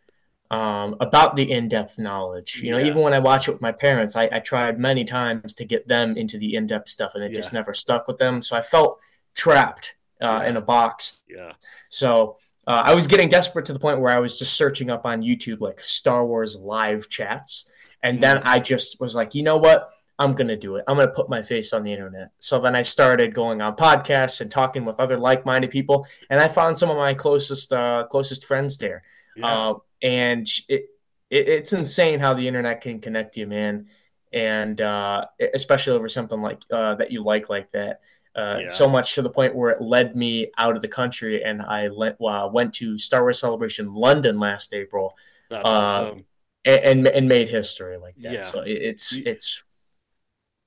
um, 0.52 0.96
about 1.00 1.36
the 1.36 1.52
in-depth 1.52 2.00
knowledge. 2.00 2.62
You 2.64 2.72
know, 2.72 2.80
even 2.80 3.02
when 3.02 3.14
I 3.14 3.20
watch 3.20 3.48
it 3.48 3.52
with 3.52 3.62
my 3.62 3.72
parents, 3.72 4.16
I, 4.16 4.30
I, 4.32 4.40
tried 4.40 4.80
many 4.80 5.04
times 5.04 5.54
to 5.56 5.64
get 5.64 5.88
them 5.88 6.18
into 6.18 6.40
the 6.40 6.56
in-depth 6.56 6.90
stuff, 6.90 7.14
and 7.14 7.24
it 7.24 7.32
yeah. 7.32 7.36
just 7.36 7.54
never 7.54 7.74
stuck 7.74 8.08
with 8.08 8.18
them. 8.18 8.42
So 8.42 8.58
I 8.58 8.62
felt 8.62 9.00
trapped 9.36 9.96
uh, 10.20 10.40
yeah. 10.42 10.50
in 10.50 10.58
a 10.58 10.62
box. 10.62 11.24
Yeah. 11.28 11.52
So 11.90 12.38
uh, 12.66 12.82
I 12.84 12.96
was 12.96 13.06
getting 13.06 13.30
desperate 13.30 13.66
to 13.66 13.74
the 13.74 13.80
point 13.80 14.00
where 14.00 14.16
I 14.16 14.20
was 14.20 14.40
just 14.40 14.56
searching 14.56 14.90
up 14.90 15.06
on 15.06 15.22
YouTube 15.22 15.62
like 15.62 15.80
Star 15.80 16.26
Wars 16.26 16.58
live 16.58 17.10
chats, 17.10 17.70
and 18.02 18.22
then 18.22 18.38
I 18.44 18.60
just 18.60 19.00
was 19.00 19.16
like, 19.16 19.36
you 19.36 19.44
know 19.44 19.58
what? 19.58 19.90
I'm 20.18 20.34
gonna 20.34 20.58
do 20.58 20.76
it. 20.76 20.84
I'm 20.88 20.98
gonna 20.98 21.12
put 21.12 21.30
my 21.30 21.42
face 21.42 21.72
on 21.72 21.84
the 21.84 21.94
internet. 21.94 22.32
So 22.40 22.60
then 22.60 22.76
I 22.76 22.82
started 22.82 23.34
going 23.34 23.62
on 23.62 23.76
podcasts 23.76 24.42
and 24.42 24.52
talking 24.52 24.84
with 24.86 25.00
other 25.00 25.18
like-minded 25.18 25.70
people, 25.70 26.06
and 26.30 26.42
I 26.42 26.48
found 26.48 26.78
some 26.78 26.90
of 26.90 26.98
my 26.98 27.14
closest 27.14 27.72
uh, 27.72 28.06
closest 28.10 28.46
friends 28.46 28.78
there. 28.78 29.04
Yeah. 29.36 29.48
Uh, 29.48 29.74
and 30.02 30.48
it, 30.68 30.86
it, 31.30 31.48
it's 31.48 31.74
insane 31.74 32.20
how 32.20 32.34
the 32.34 32.48
internet 32.48 32.82
can 32.82 33.00
connect 33.00 33.38
you, 33.38 33.48
man. 33.48 33.88
And 34.32 34.80
uh, 34.80 35.26
especially 35.54 35.94
over 35.94 36.08
something 36.08 36.42
like 36.42 36.62
uh, 36.70 36.96
that 36.96 37.12
you 37.12 37.24
like 37.24 37.50
like 37.50 37.72
that. 37.72 38.02
Uh, 38.36 38.60
yeah. 38.62 38.68
So 38.68 38.88
much 38.88 39.16
to 39.16 39.22
the 39.22 39.30
point 39.30 39.56
where 39.56 39.72
it 39.72 39.82
led 39.82 40.16
me 40.16 40.52
out 40.58 40.76
of 40.76 40.82
the 40.82 40.88
country, 40.88 41.44
and 41.44 41.62
I 41.62 41.88
let, 41.88 42.18
uh, 42.22 42.48
went 42.52 42.76
to 42.76 42.98
Star 43.00 43.22
Wars 43.22 43.40
Celebration 43.40 43.94
London 43.94 44.40
last 44.40 44.72
April, 44.72 45.16
uh, 45.50 45.62
awesome. 45.64 46.26
And, 46.70 46.86
and, 46.86 47.08
and 47.08 47.28
made 47.28 47.50
history 47.50 47.98
like 47.98 48.16
that. 48.18 48.32
Yeah. 48.34 48.42
So 48.42 48.62
it, 48.62 48.72
it's 48.72 49.14
it's 49.14 49.64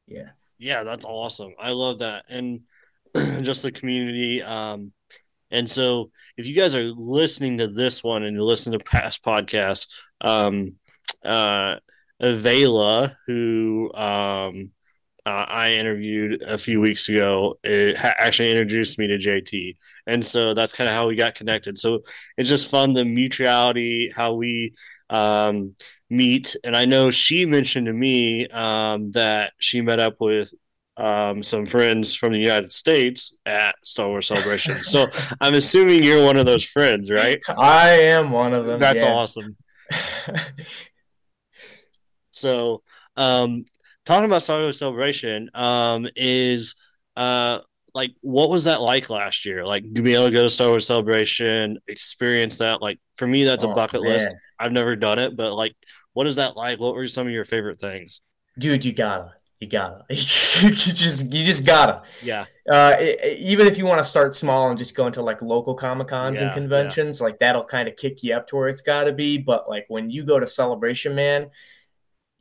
yeah, 0.07 0.31
yeah, 0.59 0.83
that's 0.85 1.05
awesome. 1.05 1.55
I 1.59 1.71
love 1.71 2.01
that, 2.01 2.25
and 2.29 2.61
just 3.43 3.63
the 3.63 3.73
community. 3.73 4.43
Um, 4.43 4.93
and 5.51 5.71
so, 5.71 6.11
if 6.37 6.47
you 6.47 6.55
guys 6.55 6.75
are 6.75 6.85
listening 6.85 7.59
to 7.59 7.69
this 7.69 8.03
one 8.03 8.23
and 8.23 8.37
you 8.37 8.43
listen 8.43 8.73
to 8.73 8.79
past 8.79 9.23
podcasts, 9.23 9.87
um, 10.21 10.77
uh, 11.25 11.77
Avela, 12.23 13.17
who 13.27 13.93
um, 13.95 14.71
uh, 15.27 15.45
I 15.49 15.75
interviewed 15.75 16.43
a 16.43 16.57
few 16.57 16.81
weeks 16.81 17.09
ago, 17.09 17.59
it 17.63 17.97
ha- 17.97 18.15
actually 18.19 18.51
introduced 18.51 18.99
me 18.99 19.09
to 19.09 19.19
JT, 19.19 19.77
and 20.07 20.25
so 20.25 20.55
that's 20.55 20.73
kind 20.73 20.89
of 20.89 20.97
how 20.97 21.07
we 21.07 21.17
got 21.17 21.35
connected. 21.35 21.79
So 21.79 22.01
it's 22.37 22.49
just 22.49 22.71
fun 22.71 22.95
the 22.95 23.05
mutuality, 23.05 24.11
how 24.15 24.35
we 24.35 24.75
um, 25.13 25.75
meet. 26.11 26.57
And 26.65 26.77
I 26.77 26.87
know 26.87 27.11
she 27.11 27.47
mentioned 27.47 27.87
to 27.87 27.93
me 27.93 28.49
um, 28.49 29.13
that 29.13 29.53
she 29.59 29.81
met 29.81 30.01
up 30.01 30.17
with 30.19 30.53
um, 30.97 31.43
some 31.43 31.67
friends 31.67 32.15
from 32.15 32.33
the 32.33 32.39
United 32.39 32.73
States 32.73 33.37
at 33.47 33.75
Star 33.85 34.09
Wars 34.09 34.27
Celebration. 34.27 34.75
so 34.83 35.07
I'm 35.41 35.55
assuming 35.55 36.03
you're 36.03 36.25
one 36.25 36.37
of 36.37 36.47
those 36.47 36.65
friends, 36.65 37.11
right? 37.11 37.41
I 37.49 37.91
am 37.91 38.31
one 38.31 38.53
of 38.53 38.67
them. 38.67 38.79
That's 38.79 38.99
yeah. 38.99 39.13
awesome. 39.13 39.57
so, 42.31 42.83
um, 43.17 43.65
talking 44.05 44.25
about 44.25 44.43
Star 44.43 44.61
Wars 44.61 44.79
Celebration, 44.79 45.51
um, 45.55 46.09
is 46.17 46.75
uh, 47.17 47.61
like 47.95 48.13
what 48.21 48.51
was 48.51 48.65
that 48.65 48.81
like 48.81 49.11
last 49.11 49.45
year? 49.45 49.65
Like 49.65 49.83
to 49.95 50.03
be 50.03 50.15
able 50.15 50.27
to 50.27 50.31
go 50.31 50.43
to 50.43 50.49
Star 50.49 50.69
Wars 50.69 50.87
Celebration, 50.87 51.79
experience 51.87 52.59
that. 52.59 52.81
Like 52.81 52.99
for 53.17 53.27
me, 53.27 53.45
that's 53.45 53.65
oh, 53.65 53.71
a 53.71 53.75
bucket 53.75 54.03
man. 54.03 54.13
list. 54.13 54.35
I've 54.59 54.73
never 54.73 54.97
done 54.97 55.19
it, 55.19 55.37
but 55.37 55.55
like, 55.55 55.75
what 56.13 56.27
is 56.27 56.37
that 56.37 56.57
like? 56.57 56.79
What 56.79 56.95
were 56.95 57.09
some 57.09 57.27
of 57.27 57.33
your 57.33 57.45
favorite 57.45 57.81
things? 57.81 58.23
Dude, 58.59 58.85
you 58.85 58.93
gotta 58.93 59.33
you 59.63 59.69
gotta 59.69 60.05
you 60.11 60.73
just 60.73 61.33
you 61.33 61.45
just 61.45 61.65
gotta 61.65 62.03
yeah 62.21 62.47
uh, 62.71 62.97
it, 62.99 63.39
even 63.39 63.67
if 63.69 63.79
you 63.79 63.87
want 63.87 63.99
to 63.99 64.05
start 64.05 64.35
small 64.35 64.69
and 64.69 64.77
just 64.77 64.97
go 64.97 65.07
into 65.07 65.23
like 65.23 65.41
local 65.41 65.75
comic 65.75 66.09
cons 66.09 66.41
yeah, 66.41 66.47
and 66.47 66.55
conventions 66.55 67.21
yeah. 67.21 67.27
like 67.27 67.39
that'll 67.39 67.65
kind 67.65 67.89
of 67.89 67.95
kick 67.95 68.25
you 68.25 68.35
up 68.35 68.47
to 68.49 68.57
where 68.57 68.69
it's 68.69 68.81
got 68.81 69.05
to 69.05 69.13
be 69.13 69.39
but 69.39 69.69
like 69.69 69.85
when 69.87 70.11
you 70.11 70.25
go 70.25 70.41
to 70.41 70.49
celebration 70.49 71.15
man 71.15 71.49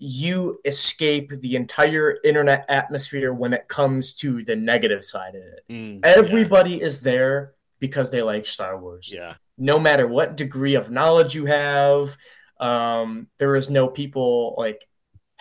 you 0.03 0.59
escape 0.65 1.29
the 1.29 1.55
entire 1.55 2.17
internet 2.23 2.65
atmosphere 2.67 3.31
when 3.31 3.53
it 3.53 3.67
comes 3.67 4.15
to 4.15 4.43
the 4.43 4.55
negative 4.55 5.05
side 5.05 5.35
of 5.35 5.43
it 5.43 5.63
mm, 5.69 5.99
everybody 6.03 6.71
yeah. 6.71 6.85
is 6.85 7.01
there 7.01 7.53
because 7.79 8.11
they 8.11 8.23
like 8.23 8.45
star 8.45 8.79
wars 8.79 9.11
yeah 9.13 9.35
no 9.57 9.77
matter 9.77 10.07
what 10.07 10.35
degree 10.35 10.73
of 10.73 10.89
knowledge 10.89 11.35
you 11.35 11.45
have 11.45 12.17
um, 12.59 13.27
there 13.39 13.55
is 13.55 13.69
no 13.69 13.87
people 13.89 14.55
like 14.57 14.87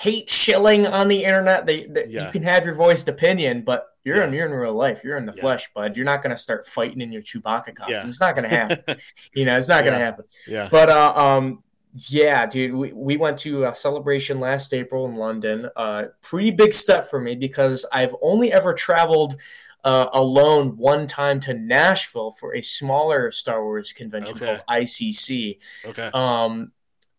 hate 0.01 0.31
shilling 0.31 0.87
on 0.87 1.09
the 1.09 1.25
internet. 1.25 1.67
They, 1.67 1.85
they 1.85 2.07
yeah. 2.09 2.27
you 2.27 2.33
can 2.33 2.43
have 2.43 2.65
your 2.65 2.75
voiced 2.75 3.09
opinion, 3.09 3.63
but 3.63 3.87
you're 4.03 4.17
yeah. 4.17 4.27
in 4.27 4.33
you're 4.33 4.47
in 4.47 4.53
real 4.53 4.75
life. 4.75 5.05
You're 5.05 5.19
in 5.19 5.27
the 5.27 5.33
flesh, 5.33 5.69
bud. 5.75 5.97
You're 5.97 6.07
not 6.07 6.23
gonna 6.23 6.39
start 6.39 6.67
fighting 6.67 7.03
in 7.03 7.13
your 7.13 7.21
Chewbacca 7.21 7.75
costume. 7.77 8.09
It's 8.09 8.21
not 8.21 8.35
gonna 8.35 8.49
happen. 8.49 8.97
you 9.35 9.45
know, 9.45 9.57
it's 9.57 9.69
not 9.69 9.85
gonna 9.85 9.99
happen. 9.99 10.25
Yeah. 10.49 10.69
But 10.71 10.89
uh, 10.89 11.13
um, 11.15 11.63
yeah, 12.09 12.47
dude, 12.47 12.75
we, 12.75 12.93
we 12.93 13.17
went 13.17 13.39
to 13.39 13.65
a 13.65 13.75
celebration 13.75 14.39
last 14.41 14.73
April 14.73 15.07
in 15.07 15.17
London. 15.17 15.69
Uh, 15.77 16.05
pretty 16.23 16.51
big 16.51 16.73
step 16.73 17.07
for 17.07 17.21
me 17.21 17.35
because 17.35 17.87
I've 17.93 18.15
only 18.23 18.53
ever 18.53 18.73
traveled 18.73 19.37
uh, 19.85 20.09
alone 20.13 20.77
one 20.77 21.07
time 21.07 21.41
to 21.41 21.55
Nashville 21.55 22.31
for 22.33 22.55
a 22.55 22.63
smaller 22.63 23.33
Star 23.33 23.65
Wars 23.65 23.93
convention 23.93 24.37
okay. 24.37 24.47
called 24.47 24.63
ICC. 24.69 25.59
Okay. 25.87 26.11
Um, 26.13 26.73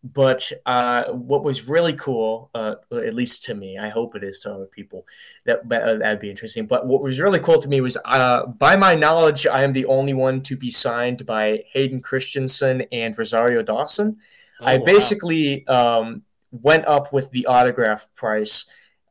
but 0.04 0.50
uh, 0.66 1.04
what 1.12 1.44
was 1.44 1.68
really 1.68 1.92
cool, 1.92 2.50
uh, 2.54 2.74
at 2.90 3.14
least 3.14 3.44
to 3.44 3.54
me, 3.54 3.78
I 3.78 3.88
hope 3.88 4.16
it 4.16 4.24
is 4.24 4.40
to 4.40 4.52
other 4.52 4.66
people, 4.66 5.06
that 5.46 5.68
that'd 5.68 6.18
be 6.18 6.30
interesting. 6.30 6.66
But 6.66 6.86
what 6.86 7.02
was 7.02 7.20
really 7.20 7.38
cool 7.38 7.60
to 7.60 7.68
me 7.68 7.80
was, 7.80 7.96
uh, 8.04 8.46
by 8.46 8.76
my 8.76 8.96
knowledge, 8.96 9.46
I 9.46 9.62
am 9.62 9.72
the 9.72 9.86
only 9.86 10.12
one 10.12 10.42
to 10.42 10.56
be 10.56 10.72
signed 10.72 11.24
by 11.24 11.62
Hayden 11.72 12.00
Christensen 12.00 12.82
and 12.90 13.16
Rosario 13.16 13.62
Dawson. 13.62 14.18
Oh, 14.62 14.66
I 14.66 14.78
basically 14.78 15.66
um, 15.66 16.22
went 16.50 16.86
up 16.86 17.12
with 17.12 17.30
the 17.30 17.46
autograph 17.46 18.06
price, 18.14 18.66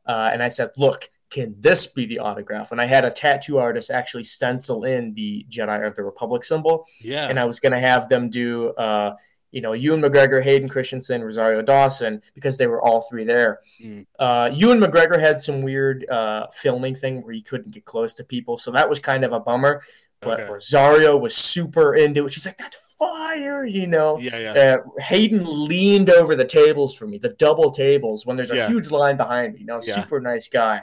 uh, 0.06 0.30
and 0.32 0.42
I 0.42 0.48
said, 0.48 0.70
"Look, 0.76 1.10
can 1.30 1.54
this 1.58 1.86
be 1.86 2.06
the 2.06 2.18
autograph?" 2.18 2.72
And 2.72 2.80
I 2.80 2.86
had 2.86 3.04
a 3.04 3.10
tattoo 3.10 3.58
artist 3.58 3.90
actually 3.90 4.24
stencil 4.24 4.84
in 4.84 5.14
the 5.14 5.46
Jedi 5.48 5.86
of 5.86 5.94
the 5.94 6.04
Republic 6.04 6.44
symbol. 6.44 6.86
Yeah, 7.00 7.28
and 7.28 7.38
I 7.38 7.44
was 7.44 7.60
going 7.60 7.72
to 7.72 7.80
have 7.80 8.08
them 8.08 8.30
do 8.30 8.70
uh, 8.70 9.14
you 9.52 9.60
know, 9.60 9.74
Ewan 9.74 10.00
McGregor, 10.00 10.42
Hayden 10.42 10.68
Christensen, 10.68 11.22
Rosario 11.22 11.60
Dawson, 11.60 12.22
because 12.34 12.56
they 12.56 12.66
were 12.66 12.80
all 12.80 13.02
three 13.02 13.24
there. 13.24 13.60
Mm. 13.80 14.06
Uh, 14.18 14.50
Ewan 14.52 14.80
McGregor 14.80 15.20
had 15.20 15.40
some 15.42 15.60
weird 15.60 16.08
uh, 16.08 16.46
filming 16.52 16.94
thing 16.94 17.22
where 17.22 17.34
he 17.34 17.42
couldn't 17.42 17.72
get 17.72 17.84
close 17.84 18.14
to 18.14 18.24
people, 18.24 18.56
so 18.56 18.70
that 18.70 18.88
was 18.88 18.98
kind 18.98 19.24
of 19.24 19.32
a 19.32 19.40
bummer. 19.40 19.82
But 20.22 20.40
okay. 20.40 20.52
Rosario 20.52 21.16
was 21.16 21.34
super 21.36 21.94
into 21.94 22.26
it. 22.26 22.32
She's 22.32 22.46
like, 22.46 22.56
"That's 22.56 22.76
fire," 22.98 23.66
you 23.66 23.86
know. 23.86 24.18
Yeah, 24.18 24.38
yeah. 24.38 24.76
Uh, 24.76 25.00
Hayden 25.00 25.42
leaned 25.44 26.10
over 26.10 26.36
the 26.36 26.44
tables 26.44 26.94
for 26.96 27.06
me, 27.06 27.18
the 27.18 27.30
double 27.30 27.70
tables, 27.70 28.24
when 28.24 28.36
there's 28.36 28.50
a 28.50 28.56
yeah. 28.56 28.68
huge 28.68 28.90
line 28.90 29.16
behind 29.16 29.54
me. 29.54 29.60
You 29.60 29.66
know, 29.66 29.80
yeah. 29.84 29.94
super 29.94 30.20
nice 30.20 30.48
guy. 30.48 30.82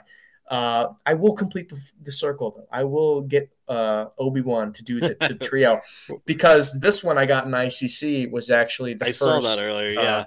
Uh, 0.50 0.94
I 1.06 1.14
will 1.14 1.36
complete 1.36 1.70
the, 1.70 1.80
the 2.02 2.12
circle 2.12 2.56
though. 2.58 2.68
I 2.72 2.84
will 2.84 3.22
get 3.22 3.50
uh, 3.68 4.06
Obi 4.18 4.42
Wan 4.42 4.74
to 4.74 4.84
do 4.84 5.00
the, 5.00 5.16
the 5.20 5.36
trio 5.36 5.80
because 6.26 6.80
this 6.80 7.04
one 7.04 7.20
I 7.20 7.28
got 7.28 7.46
in 7.46 7.52
ICC 7.52 8.32
was 8.32 8.50
actually 8.50 8.96
the 8.96 9.06
I 9.06 9.10
first. 9.10 9.20
saw 9.20 9.40
that 9.42 9.60
earlier. 9.60 9.92
Yeah, 9.92 10.02
uh, 10.02 10.26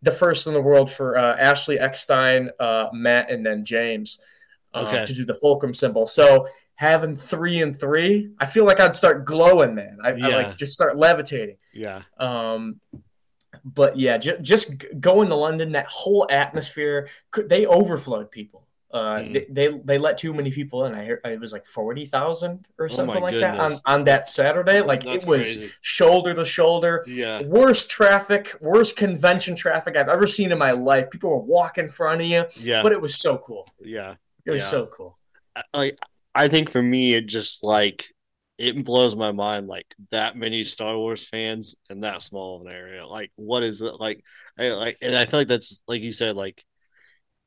the 0.00 0.12
first 0.12 0.46
in 0.46 0.52
the 0.52 0.62
world 0.62 0.90
for 0.90 1.18
uh, 1.18 1.36
Ashley 1.36 1.78
Eckstein, 1.78 2.50
uh, 2.60 2.86
Matt, 2.92 3.30
and 3.30 3.44
then 3.44 3.64
James 3.64 4.20
uh, 4.72 4.84
okay. 4.86 5.04
to 5.04 5.12
do 5.12 5.24
the 5.24 5.34
fulcrum 5.34 5.74
symbol. 5.74 6.06
So 6.06 6.46
having 6.76 7.14
three 7.14 7.62
and 7.62 7.78
three, 7.78 8.30
I 8.38 8.46
feel 8.46 8.64
like 8.64 8.80
I'd 8.80 8.94
start 8.94 9.24
glowing, 9.24 9.74
man. 9.74 9.98
I, 10.02 10.14
yeah. 10.14 10.26
I 10.26 10.36
like 10.36 10.56
just 10.56 10.72
start 10.72 10.96
levitating. 10.96 11.56
Yeah. 11.72 12.02
Um, 12.18 12.80
but 13.64 13.96
yeah, 13.96 14.18
j- 14.18 14.38
just 14.42 14.84
going 15.00 15.28
to 15.28 15.34
London, 15.34 15.72
that 15.72 15.86
whole 15.86 16.26
atmosphere, 16.30 17.08
could 17.30 17.48
they 17.48 17.66
overflowed 17.66 18.30
people. 18.30 18.66
Uh, 18.92 19.18
mm. 19.18 19.32
they, 19.32 19.46
they, 19.50 19.78
they 19.78 19.98
let 19.98 20.18
too 20.18 20.32
many 20.32 20.52
people 20.52 20.84
in. 20.84 20.94
I 20.94 21.04
heard 21.04 21.20
it 21.24 21.40
was 21.40 21.52
like 21.52 21.66
forty 21.66 22.06
thousand 22.06 22.68
or 22.78 22.84
oh 22.84 22.88
something 22.88 23.16
oh 23.16 23.24
like 23.24 23.32
goodness. 23.32 23.58
that 23.58 23.82
on, 23.86 23.98
on 24.00 24.04
that 24.04 24.28
Saturday. 24.28 24.82
Like 24.82 25.02
That's 25.02 25.24
it 25.24 25.28
was 25.28 25.56
crazy. 25.56 25.72
shoulder 25.80 26.32
to 26.32 26.44
shoulder. 26.44 27.02
Yeah, 27.08 27.42
worst 27.42 27.90
traffic, 27.90 28.54
worst 28.60 28.94
convention 28.94 29.56
traffic 29.56 29.96
I've 29.96 30.08
ever 30.08 30.28
seen 30.28 30.52
in 30.52 30.58
my 30.58 30.70
life. 30.70 31.10
People 31.10 31.30
were 31.30 31.38
walking 31.38 31.86
in 31.86 31.90
front 31.90 32.20
of 32.20 32.26
you. 32.28 32.44
Yeah, 32.54 32.84
but 32.84 32.92
it 32.92 33.00
was 33.00 33.16
so 33.16 33.36
cool. 33.36 33.68
Yeah, 33.80 34.14
it 34.44 34.52
was 34.52 34.62
yeah. 34.62 34.68
so 34.68 34.86
cool. 34.86 35.18
Like 35.72 35.98
I 36.34 36.48
think 36.48 36.70
for 36.70 36.82
me, 36.82 37.14
it 37.14 37.26
just 37.26 37.62
like 37.62 38.06
it 38.58 38.84
blows 38.84 39.16
my 39.16 39.32
mind 39.32 39.66
like 39.66 39.94
that 40.10 40.36
many 40.36 40.64
Star 40.64 40.96
Wars 40.96 41.26
fans 41.26 41.74
in 41.90 42.00
that 42.00 42.22
small 42.22 42.60
of 42.60 42.66
an 42.66 42.72
area. 42.72 43.06
Like, 43.06 43.32
what 43.36 43.62
is 43.62 43.80
it 43.80 44.00
like? 44.00 44.22
I, 44.58 44.70
like, 44.70 44.98
and 45.02 45.16
I 45.16 45.26
feel 45.26 45.40
like 45.40 45.48
that's 45.48 45.82
like 45.86 46.02
you 46.02 46.12
said, 46.12 46.36
like 46.36 46.64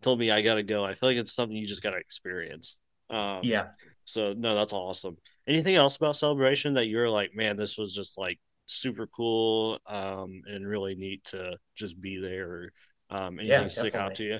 told 0.01 0.19
me 0.19 0.31
I 0.31 0.41
gotta 0.41 0.63
go. 0.63 0.85
I 0.85 0.93
feel 0.93 1.09
like 1.09 1.17
it's 1.17 1.33
something 1.33 1.55
you 1.55 1.67
just 1.67 1.83
gotta 1.83 1.97
experience. 1.97 2.77
Um, 3.09 3.41
yeah. 3.43 3.67
So 4.05 4.33
no, 4.33 4.55
that's 4.55 4.73
awesome. 4.73 5.17
Anything 5.47 5.75
else 5.75 5.95
about 5.95 6.15
celebration 6.15 6.73
that 6.75 6.87
you're 6.87 7.09
like, 7.09 7.33
man, 7.33 7.57
this 7.57 7.77
was 7.77 7.93
just 7.93 8.17
like 8.17 8.39
super 8.65 9.07
cool 9.07 9.79
um, 9.87 10.41
and 10.45 10.67
really 10.67 10.95
neat 10.95 11.23
to 11.25 11.57
just 11.75 11.99
be 11.99 12.19
there. 12.19 12.71
Um, 13.09 13.39
anything 13.39 13.47
yeah, 13.47 13.67
stick 13.67 13.95
out 13.95 14.15
to 14.15 14.23
you? 14.23 14.39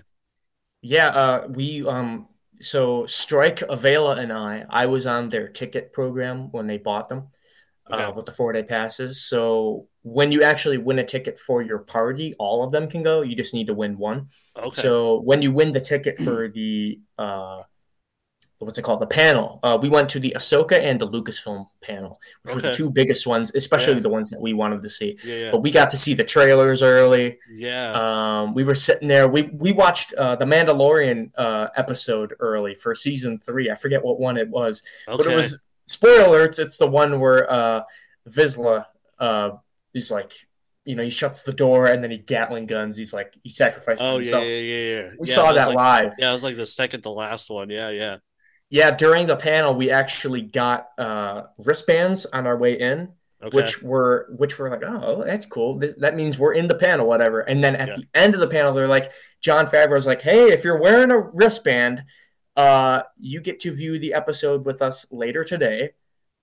Yeah, 0.82 1.08
uh, 1.08 1.48
we 1.50 1.86
um, 1.86 2.28
so 2.62 3.06
Strike 3.06 3.60
Avela 3.60 4.18
and 4.18 4.32
I, 4.32 4.66
I 4.70 4.86
was 4.88 5.06
on 5.06 5.30
their 5.30 5.48
ticket 5.48 5.94
program 5.94 6.52
when 6.52 6.68
they 6.68 6.78
bought 6.78 7.10
them 7.10 7.30
okay. 7.92 8.04
uh, 8.04 8.12
with 8.12 8.26
the 8.26 8.32
four 8.32 8.54
day 8.54 8.64
passes. 8.64 9.22
So 9.22 9.88
when 10.04 10.32
you 10.32 10.44
actually 10.44 10.78
win 10.78 11.00
a 11.00 11.04
ticket 11.04 11.40
for 11.40 11.62
your 11.62 11.80
party, 11.80 12.34
all 12.40 12.64
of 12.64 12.72
them 12.72 12.90
can 12.90 13.04
go. 13.04 13.22
You 13.22 13.36
just 13.36 13.54
need 13.54 13.68
to 13.68 13.74
win 13.74 13.98
one. 13.98 14.30
Okay. 14.58 14.82
So 14.82 15.22
when 15.22 15.42
you 15.42 15.52
win 15.52 15.72
the 15.72 15.82
ticket 15.82 16.18
for 16.18 16.48
the 16.48 17.00
uh, 17.18 17.62
what's 18.66 18.78
it 18.78 18.82
called? 18.82 19.00
The 19.00 19.08
panel. 19.08 19.60
Uh, 19.62 19.78
we 19.80 19.90
went 19.90 20.10
to 20.10 20.20
the 20.20 20.34
Ahsoka 20.36 20.74
and 20.74 21.00
the 21.00 21.08
Lucasfilm 21.08 21.68
panel, 21.82 22.20
which 22.42 22.54
okay. 22.54 22.56
were 22.56 22.62
the 22.70 22.74
two 22.74 22.90
biggest 22.90 23.28
ones, 23.28 23.54
especially 23.54 23.96
yeah. 23.96 24.00
the 24.00 24.10
ones 24.10 24.30
that 24.32 24.42
we 24.42 24.54
wanted 24.54 24.82
to 24.82 24.90
see. 24.90 25.18
Yeah, 25.24 25.36
yeah. 25.36 25.52
But 25.52 25.62
we 25.62 25.72
got 25.72 25.90
to 25.92 25.98
see 25.98 26.14
the 26.14 26.24
trailers 26.24 26.82
early. 26.82 27.38
Yeah. 27.52 27.92
Um, 27.92 28.54
we 28.54 28.64
were 28.64 28.76
sitting 28.76 29.08
there. 29.08 29.28
We 29.28 29.44
we 29.54 29.72
watched 29.72 30.14
uh, 30.14 30.36
the 30.36 30.46
Mandalorian 30.46 31.32
uh, 31.38 31.68
episode 31.76 32.34
early 32.40 32.74
for 32.74 32.96
season 32.96 33.40
three. 33.40 33.70
I 33.70 33.76
forget 33.76 34.04
what 34.04 34.20
one 34.20 34.38
it 34.38 34.50
was, 34.50 34.82
okay. 35.08 35.18
but 35.18 35.32
it 35.32 35.36
was 35.36 35.60
spoiler 35.88 36.26
alerts. 36.26 36.60
It's 36.60 36.78
the 36.78 36.88
one 36.88 37.20
where 37.20 37.50
uh, 37.52 37.84
Vizsla 38.28 38.86
uh, 39.20 39.52
is 39.94 40.10
like 40.10 40.34
you 40.88 40.96
know, 40.96 41.04
he 41.04 41.10
shuts 41.10 41.44
the 41.44 41.52
door 41.52 41.88
and 41.88 42.02
then 42.02 42.12
he 42.12 42.18
Gatling 42.18 42.66
guns. 42.66 42.96
He's 42.96 43.14
like 43.14 43.36
he 43.44 43.50
sacrifices 43.50 44.02
oh, 44.02 44.16
himself. 44.16 44.46
yeah, 44.46 44.50
yeah, 44.50 44.78
yeah, 44.78 45.10
We 45.20 45.28
yeah, 45.28 45.36
saw 45.36 45.52
that 45.52 45.68
like, 45.68 45.76
live. 45.76 46.14
Yeah, 46.18 46.30
it 46.30 46.34
was 46.34 46.44
like 46.44 46.56
the 46.56 46.66
second 46.66 47.02
to 47.02 47.10
last 47.10 47.50
one. 47.50 47.70
Yeah, 47.70 47.90
yeah. 47.90 48.18
Yeah, 48.70 48.92
during 48.92 49.28
the 49.28 49.38
panel, 49.38 49.76
we 49.76 49.92
actually 49.92 50.42
got 50.42 50.90
uh, 50.98 51.44
wristbands 51.58 52.26
on 52.26 52.46
our 52.46 52.58
way 52.58 52.74
in, 52.74 53.14
okay. 53.42 53.56
which 53.56 53.82
were 53.82 54.28
which 54.38 54.60
were 54.60 54.70
like, 54.70 54.84
oh, 54.86 55.24
that's 55.24 55.46
cool. 55.46 55.78
This, 55.78 55.96
that 56.00 56.16
means 56.16 56.38
we're 56.38 56.54
in 56.54 56.68
the 56.68 56.76
panel, 56.76 57.08
whatever. 57.08 57.40
And 57.40 57.64
then 57.64 57.76
at 57.76 57.88
yeah. 57.90 57.96
the 57.96 58.08
end 58.14 58.34
of 58.34 58.42
the 58.42 58.48
panel, 58.48 58.74
they're 58.74 58.88
like, 58.88 59.12
Jon 59.42 59.68
Favreau's 59.68 60.06
like, 60.06 60.22
hey, 60.22 60.52
if 60.52 60.66
you're 60.66 60.82
wearing 60.82 61.12
a 61.12 61.20
wristband, 61.20 62.04
uh, 62.58 63.04
you 63.18 63.40
get 63.40 63.60
to 63.62 63.72
view 63.72 64.00
the 64.00 64.14
episode 64.14 64.66
with 64.66 64.82
us 64.82 65.06
later 65.12 65.44
today. 65.44 65.92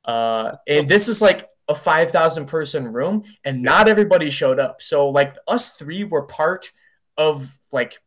Uh, 0.04 0.52
and 0.66 0.88
this 0.88 1.08
is 1.08 1.20
like 1.20 1.48
a 1.68 1.74
5,000 1.74 2.46
person 2.46 2.92
room 2.92 3.24
and 3.44 3.62
not 3.62 3.88
everybody 3.88 4.30
showed 4.30 4.60
up. 4.60 4.80
So 4.80 5.08
like 5.08 5.34
us 5.48 5.72
three 5.72 6.04
were 6.04 6.22
part 6.22 6.72
of 7.16 7.58
like 7.72 7.98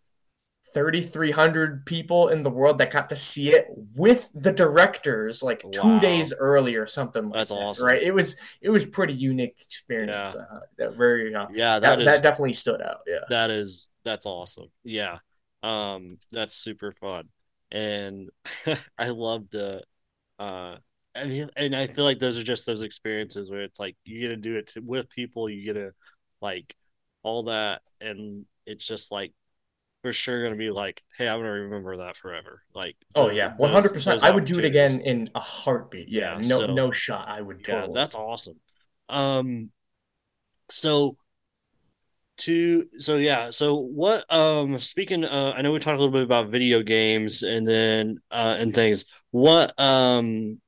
3,300 0.78 1.88
people 1.88 2.28
in 2.28 2.44
the 2.44 2.52
world 2.52 2.78
that 2.78 2.92
got 2.92 3.10
to 3.10 3.16
see 3.16 3.50
it 3.50 3.66
with 3.96 4.30
the 4.36 4.52
directors 4.52 5.42
like 5.42 5.64
wow. 5.64 5.72
two 5.72 6.00
days 6.00 6.34
early 6.38 6.76
or 6.76 6.86
something 6.86 7.24
like 7.26 7.34
That's 7.34 7.50
that, 7.50 7.56
awesome. 7.56 7.88
Right. 7.88 8.04
It 8.04 8.14
was, 8.14 8.36
it 8.62 8.70
was 8.70 8.86
pretty 8.86 9.16
unique 9.16 9.58
experience. 9.60 10.36
Yeah. 10.38 10.56
Uh, 10.56 10.60
that 10.78 10.96
very, 10.96 11.34
uh, 11.34 11.48
yeah, 11.52 11.80
that, 11.80 11.90
that, 11.90 12.00
is, 12.00 12.06
that 12.06 12.22
definitely 12.22 12.54
stood 12.54 12.80
out. 12.80 13.00
Yeah. 13.08 13.22
That 13.28 13.50
is, 13.50 13.90
that's 14.06 14.28
awesome. 14.28 14.68
Yeah. 14.84 15.18
Um, 15.64 16.20
that's 16.32 16.56
super 16.56 16.92
fun. 16.92 17.30
And 17.72 18.30
I 19.00 19.10
loved 19.10 19.54
the, 19.54 19.82
uh, 20.38 20.76
I 21.16 21.26
mean, 21.26 21.50
and 21.58 21.76
I 21.76 21.88
feel 21.88 22.04
like 22.04 22.20
those 22.20 22.38
are 22.38 22.44
just 22.44 22.68
those 22.68 22.84
experiences 22.84 23.50
where 23.50 23.64
it's 23.64 23.80
like 23.80 23.98
you 24.06 24.20
get 24.20 24.28
to 24.28 24.36
do 24.36 24.58
it 24.58 24.68
to, 24.74 24.82
with 24.82 25.10
people, 25.10 25.50
you 25.50 25.66
get 25.66 25.74
to 25.74 25.94
like 26.40 26.76
all 27.24 27.44
that, 27.44 27.82
and 28.00 28.46
it's 28.68 28.86
just 28.86 29.12
like 29.12 29.34
for 30.08 30.14
sure 30.14 30.40
going 30.42 30.54
to 30.54 30.58
be 30.58 30.72
like, 30.72 31.04
hey, 31.18 31.28
I'm 31.28 31.40
going 31.40 31.46
to 31.46 31.52
remember 31.64 31.98
that 31.98 32.16
forever. 32.16 32.64
Like, 32.74 32.96
oh 33.14 33.30
yeah, 33.30 33.56
one 33.58 33.72
hundred 33.72 33.92
percent. 33.92 34.24
I 34.24 34.32
would 34.32 34.46
do 34.46 34.58
it 34.58 34.64
again 34.64 35.02
in 35.02 35.30
a 35.36 35.40
heartbeat. 35.42 36.08
Yeah, 36.08 36.40
yeah 36.40 36.48
no, 36.48 36.60
so, 36.60 36.68
no 36.68 36.92
shot. 36.92 37.28
I 37.28 37.42
would. 37.42 37.62
Totally. 37.62 37.90
Yeah, 37.90 37.94
that's 37.94 38.16
awesome. 38.16 38.56
Um, 39.10 39.70
so 40.70 41.18
to 42.38 42.86
so 43.00 43.16
yeah 43.16 43.50
so 43.50 43.78
what 43.78 44.24
um 44.32 44.80
speaking 44.80 45.26
uh 45.26 45.54
i 45.58 45.62
know 45.64 45.72
we 45.72 45.80
talked 45.80 45.96
a 45.96 45.98
little 45.98 46.14
bit 46.14 46.22
about 46.22 46.50
video 46.50 46.84
games 46.84 47.42
and 47.42 47.68
then 47.68 48.20
uh 48.30 48.56
and 48.60 48.76
things 48.76 49.06
what 49.32 49.74
um 49.80 50.62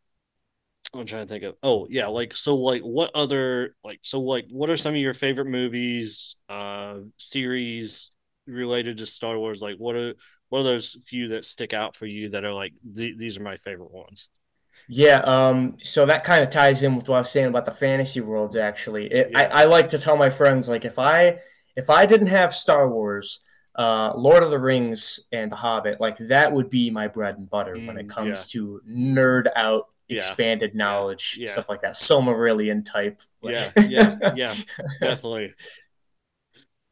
I'm 0.91 1.05
trying 1.05 1.27
to 1.27 1.31
think 1.31 1.43
of. 1.43 1.55
Oh 1.61 1.85
yeah, 1.87 2.07
like 2.07 2.35
so, 2.35 2.55
like 2.55 2.81
what 2.81 3.11
other 3.13 3.75
like 3.83 3.99
so 4.01 4.19
like 4.19 4.47
what 4.49 4.71
are 4.71 4.77
some 4.77 4.95
of 4.95 4.99
your 4.99 5.13
favorite 5.13 5.45
movies, 5.45 6.37
uh, 6.49 6.95
series 7.17 8.09
related 8.49 8.97
to 8.97 9.05
Star 9.05 9.37
Wars? 9.37 9.61
Like 9.61 9.77
what 9.77 9.95
are 9.95 10.13
what 10.49 10.59
are 10.59 10.63
those 10.63 10.97
few 11.05 11.29
that 11.29 11.45
stick 11.45 11.73
out 11.73 11.95
for 11.95 12.05
you 12.05 12.29
that 12.29 12.43
are 12.43 12.53
like 12.53 12.73
th- 12.95 13.17
these 13.17 13.37
are 13.37 13.43
my 13.43 13.57
favorite 13.57 13.91
ones? 13.91 14.29
Yeah, 14.87 15.19
um, 15.19 15.77
so 15.83 16.07
that 16.07 16.23
kind 16.23 16.41
of 16.41 16.49
ties 16.49 16.81
in 16.81 16.95
with 16.95 17.07
what 17.07 17.17
I 17.17 17.19
was 17.19 17.29
saying 17.29 17.47
about 17.47 17.65
the 17.65 17.71
fantasy 17.71 18.21
worlds. 18.21 18.55
Actually, 18.55 19.05
it, 19.11 19.29
yeah. 19.31 19.39
I, 19.39 19.61
I 19.61 19.65
like 19.65 19.89
to 19.89 19.99
tell 19.99 20.17
my 20.17 20.31
friends 20.31 20.67
like 20.67 20.83
if 20.83 20.97
I 20.97 21.39
if 21.75 21.89
I 21.89 22.05
didn't 22.05 22.27
have 22.27 22.53
Star 22.53 22.89
Wars, 22.89 23.41
uh, 23.75 24.13
Lord 24.15 24.41
of 24.41 24.49
the 24.49 24.57
Rings 24.57 25.19
and 25.31 25.51
The 25.51 25.57
Hobbit, 25.57 26.01
like 26.01 26.17
that 26.17 26.51
would 26.51 26.69
be 26.69 26.89
my 26.89 27.07
bread 27.07 27.37
and 27.37 27.49
butter 27.49 27.75
mm, 27.75 27.85
when 27.85 27.97
it 27.97 28.07
mm, 28.07 28.09
comes 28.09 28.53
yeah. 28.53 28.59
to 28.59 28.81
nerd 28.89 29.47
out 29.55 29.85
expanded 30.09 30.71
yeah. 30.73 30.77
knowledge, 30.77 31.37
yeah. 31.39 31.49
stuff 31.49 31.69
like 31.69 31.81
that. 31.81 31.93
Silmarillion 31.93 32.83
type. 32.83 33.21
Yeah, 33.41 33.69
yeah, 33.87 34.33
yeah, 34.35 34.55
definitely. 34.99 35.53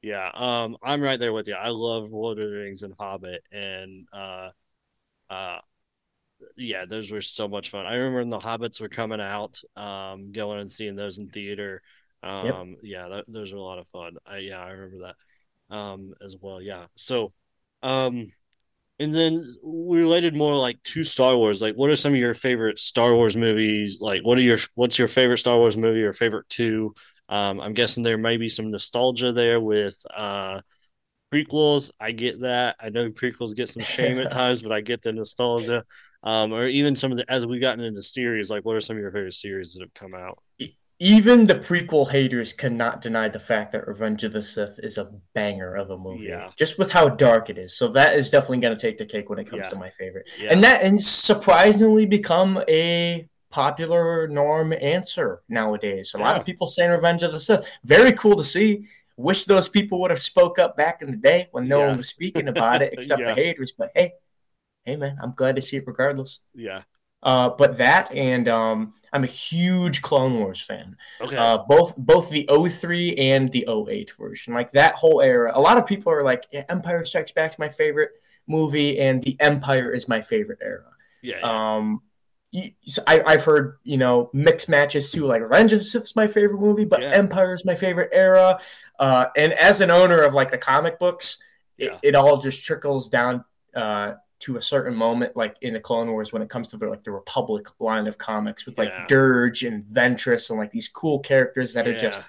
Yeah, 0.08 0.32
um, 0.34 0.78
I'm 0.82 1.02
right 1.02 1.20
there 1.20 1.34
with 1.34 1.50
you. 1.50 1.56
I 1.56 1.68
love 1.68 2.12
Lord 2.12 2.40
of 2.40 2.50
the 2.50 2.56
Rings 2.56 2.82
and 2.82 2.94
Hobbit, 2.98 3.44
and 3.52 4.08
uh, 4.14 4.52
uh, 5.30 5.58
yeah, 6.56 6.86
those 6.86 7.12
were 7.12 7.20
so 7.20 7.50
much 7.50 7.72
fun. 7.72 7.86
I 7.86 7.96
remember 7.96 8.20
when 8.20 8.30
the 8.30 8.40
Hobbits 8.40 8.80
were 8.80 8.88
coming 8.88 9.20
out, 9.20 9.60
um, 9.76 10.32
going 10.32 10.62
and 10.62 10.72
seeing 10.72 10.96
those 10.96 11.18
in 11.18 11.28
theater. 11.28 11.82
Um, 12.24 12.46
yep. 12.46 12.78
yeah, 12.84 13.08
that, 13.10 13.26
those 13.28 13.52
were 13.52 13.60
a 13.60 13.62
lot 13.62 13.80
of 13.80 13.88
fun. 13.90 14.16
I 14.26 14.38
yeah, 14.38 14.64
I 14.64 14.70
remember 14.70 15.14
that, 15.70 15.76
um, 15.76 16.14
as 16.24 16.38
well. 16.40 16.62
Yeah, 16.62 16.86
so, 16.96 17.34
um, 17.84 18.32
and 18.98 19.14
then 19.14 19.56
we 19.62 20.00
related 20.00 20.38
more 20.38 20.56
like 20.56 20.82
to 20.84 21.04
Star 21.04 21.36
Wars, 21.36 21.62
like 21.62 21.76
what 21.76 21.90
are 21.90 21.98
some 21.98 22.14
of 22.14 22.20
your 22.20 22.34
favorite 22.34 22.80
Star 22.80 23.14
Wars 23.14 23.36
movies? 23.36 24.00
Like 24.00 24.22
what 24.22 24.38
are 24.38 24.42
your 24.42 24.60
what's 24.76 24.98
your 24.98 25.10
favorite 25.10 25.40
Star 25.40 25.58
Wars 25.58 25.76
movie 25.76 26.04
or 26.04 26.14
favorite 26.14 26.48
two? 26.48 26.96
Um, 27.30 27.60
I'm 27.60 27.74
guessing 27.74 28.04
there 28.04 28.18
may 28.18 28.38
be 28.38 28.50
some 28.50 28.72
nostalgia 28.72 29.32
there 29.32 29.60
with 29.60 30.02
uh, 30.16 30.62
prequels. 31.34 31.92
I 32.00 32.12
get 32.12 32.42
that. 32.42 32.76
I 32.80 32.90
know 32.90 33.10
prequels 33.10 33.56
get 33.56 33.70
some 33.70 33.84
shame 33.84 34.18
at 34.20 34.32
times, 34.32 34.64
but 34.64 34.72
I 34.72 34.82
get 34.82 35.02
the 35.02 35.14
nostalgia. 35.14 35.84
Um, 36.24 36.54
or 36.54 36.68
even 36.68 36.96
some 36.96 37.12
of 37.12 37.18
the 37.18 37.32
as 37.32 37.46
we've 37.46 37.62
gotten 37.62 37.84
into 37.84 38.02
series, 38.02 38.50
like 38.50 38.66
what 38.66 38.76
are 38.76 38.82
some 38.82 38.96
of 38.96 39.02
your 39.02 39.12
favorite 39.12 39.34
series 39.34 39.74
that 39.74 39.82
have 39.82 39.94
come 39.94 40.14
out? 40.14 40.40
even 41.00 41.46
the 41.46 41.56
prequel 41.56 42.10
haters 42.10 42.54
cannot 42.54 43.02
deny 43.02 43.30
the 43.30 43.40
fact 43.40 43.72
that 43.72 43.88
Revenge 43.88 44.24
of 44.24 44.34
the 44.34 44.42
Sith 44.42 44.80
is 44.82 44.98
a 44.98 45.12
banger 45.36 45.76
of 45.76 45.92
a 45.92 45.98
movie. 45.98 46.26
Yeah. 46.26 46.50
Just 46.58 46.80
with 46.80 46.92
how 46.92 47.08
dark 47.08 47.52
it 47.52 47.58
is. 47.58 47.78
So 47.78 47.90
that 47.90 48.16
is 48.16 48.32
definitely 48.32 48.60
going 48.60 48.76
to 48.76 48.82
take 48.82 48.98
the 48.98 49.06
cake 49.06 49.30
when 49.30 49.38
it 49.38 49.46
comes 49.46 49.64
yeah. 49.66 49.70
to 49.70 49.76
my 49.76 49.92
favorite. 49.92 50.28
Yeah. 50.40 50.52
And 50.52 50.64
that 50.64 50.82
and 50.82 51.00
surprisingly 51.00 52.08
become 52.08 52.64
a 52.68 53.28
popular 53.50 54.28
norm 54.28 54.74
answer 54.74 55.42
nowadays. 55.48 56.14
A 56.14 56.18
lot 56.18 56.38
of 56.38 56.46
people 56.46 56.68
saying 56.68 56.92
Revenge 56.92 57.24
of 57.24 57.32
the 57.32 57.40
Sith. 57.40 57.68
Very 57.84 58.12
cool 58.12 58.36
to 58.36 58.44
see. 58.44 58.88
Wish 59.16 59.46
those 59.46 59.68
people 59.70 60.00
would 60.02 60.12
have 60.12 60.20
spoke 60.20 60.60
up 60.60 60.78
back 60.78 61.02
in 61.02 61.10
the 61.10 61.18
day 61.18 61.48
when 61.52 61.68
no 61.68 61.88
one 61.88 61.98
was 61.98 62.10
speaking 62.10 62.48
about 62.48 62.82
it 62.82 62.94
except 62.98 63.24
the 63.24 63.34
haters. 63.34 63.72
But 63.72 63.92
hey, 63.96 64.14
hey 64.86 64.96
man, 64.96 65.18
I'm 65.22 65.32
glad 65.32 65.56
to 65.56 65.62
see 65.62 65.78
it 65.78 65.88
regardless. 65.88 66.42
Yeah. 66.54 66.84
Uh, 67.24 67.50
but 67.50 67.78
that 67.78 68.12
and 68.14 68.48
um, 68.48 68.94
I'm 69.12 69.24
a 69.24 69.28
huge 69.28 70.02
Clone 70.02 70.40
Wars 70.40 70.62
fan. 70.62 70.96
Okay. 71.20 71.36
Uh, 71.36 71.60
both 71.68 71.98
both 71.98 72.30
the 72.30 72.48
03 72.48 73.16
and 73.16 73.52
the 73.52 73.68
08 73.68 74.12
version. 74.18 74.54
Like 74.54 74.72
that 74.72 74.96
whole 74.96 75.22
era. 75.22 75.52
A 75.56 75.60
lot 75.60 75.78
of 75.78 75.88
people 75.88 76.12
are 76.14 76.24
like, 76.24 76.46
yeah, 76.52 76.64
Empire 76.70 77.04
Strikes 77.06 77.32
Back's 77.32 77.58
my 77.58 77.70
favorite 77.70 78.12
movie, 78.48 79.00
and 79.00 79.24
the 79.24 79.36
Empire 79.40 79.92
is 79.92 80.08
my 80.08 80.22
favorite 80.22 80.60
era. 80.62 80.92
Yeah. 81.22 81.38
yeah. 81.42 81.76
Um, 81.76 82.02
I, 82.56 83.22
I've 83.26 83.44
heard 83.44 83.78
you 83.84 83.98
know 83.98 84.30
mixed 84.34 84.70
matches 84.70 85.12
too. 85.12 85.26
Like 85.26 85.42
Revenge 85.42 85.74
of 85.74 85.80
the 85.80 85.86
Sith 85.86 86.04
is 86.04 86.16
my 86.16 86.28
favorite 86.28 86.60
movie, 86.60 86.86
but 86.86 87.02
yeah. 87.02 87.12
Empire 87.12 87.54
is 87.54 87.66
my 87.66 87.76
favorite 87.76 88.10
era. 88.14 88.60
Uh, 88.98 89.28
and 89.36 89.54
as 89.54 89.82
an 89.82 89.92
owner 89.92 90.20
of 90.20 90.34
like 90.34 90.50
the 90.50 90.58
comic 90.58 90.98
books, 90.98 91.38
yeah. 91.78 91.94
it, 91.94 92.00
it 92.10 92.16
all 92.16 92.38
just 92.38 92.66
trickles 92.66 93.10
down 93.10 93.44
uh, 93.76 94.14
to 94.40 94.58
a 94.58 94.62
certain 94.62 94.96
moment, 94.96 95.36
like 95.36 95.58
in 95.62 95.74
the 95.74 95.80
Clone 95.80 96.10
Wars, 96.10 96.32
when 96.32 96.42
it 96.42 96.50
comes 96.50 96.70
to 96.70 96.78
the, 96.78 96.88
like 96.88 97.04
the 97.04 97.12
Republic 97.12 97.68
line 97.80 98.08
of 98.08 98.18
comics 98.18 98.66
with 98.66 98.78
like 98.78 98.90
yeah. 98.90 99.06
Durge 99.08 99.68
and 99.68 99.84
Ventress 99.84 100.50
and 100.50 100.58
like 100.58 100.72
these 100.72 100.88
cool 100.88 101.20
characters 101.20 101.74
that 101.74 101.88
are 101.88 101.98
just 101.98 102.26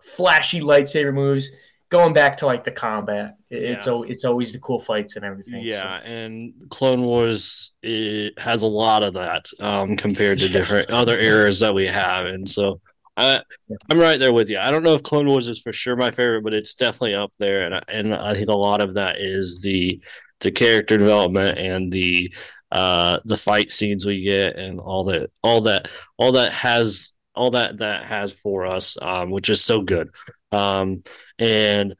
flashy 0.00 0.60
lightsaber 0.60 1.14
moves. 1.14 1.50
Going 1.92 2.14
back 2.14 2.38
to 2.38 2.46
like 2.46 2.64
the 2.64 2.72
combat, 2.72 3.36
it's 3.50 3.86
yeah. 3.86 4.00
it's 4.06 4.24
always 4.24 4.54
the 4.54 4.58
cool 4.60 4.78
fights 4.78 5.16
and 5.16 5.26
everything. 5.26 5.62
Yeah, 5.62 6.00
so. 6.00 6.06
and 6.06 6.54
Clone 6.70 7.02
Wars 7.02 7.72
it 7.82 8.38
has 8.38 8.62
a 8.62 8.66
lot 8.66 9.02
of 9.02 9.12
that 9.12 9.44
um, 9.60 9.98
compared 9.98 10.38
to 10.38 10.48
different 10.58 10.90
other 10.90 11.20
eras 11.20 11.60
that 11.60 11.74
we 11.74 11.86
have, 11.86 12.24
and 12.24 12.48
so 12.48 12.80
I, 13.14 13.42
I'm 13.90 13.98
right 13.98 14.18
there 14.18 14.32
with 14.32 14.48
you. 14.48 14.58
I 14.58 14.70
don't 14.70 14.82
know 14.82 14.94
if 14.94 15.02
Clone 15.02 15.26
Wars 15.26 15.48
is 15.48 15.60
for 15.60 15.70
sure 15.70 15.94
my 15.94 16.10
favorite, 16.10 16.44
but 16.44 16.54
it's 16.54 16.74
definitely 16.74 17.14
up 17.14 17.34
there, 17.38 17.66
and 17.66 17.84
and 17.88 18.14
I 18.14 18.32
think 18.32 18.48
a 18.48 18.54
lot 18.54 18.80
of 18.80 18.94
that 18.94 19.20
is 19.20 19.60
the 19.60 20.00
the 20.40 20.50
character 20.50 20.96
development 20.96 21.58
and 21.58 21.92
the 21.92 22.34
uh 22.70 23.18
the 23.26 23.36
fight 23.36 23.70
scenes 23.70 24.06
we 24.06 24.22
get 24.22 24.56
and 24.56 24.80
all 24.80 25.04
that 25.04 25.30
all 25.42 25.60
that 25.60 25.88
all 26.16 26.32
that 26.32 26.52
has 26.52 27.12
all 27.34 27.50
that 27.50 27.78
that 27.78 28.04
has 28.06 28.32
for 28.32 28.66
us 28.66 28.96
um 29.02 29.30
which 29.30 29.50
is 29.50 29.62
so 29.62 29.82
good 29.82 30.08
um 30.52 31.02
and 31.38 31.94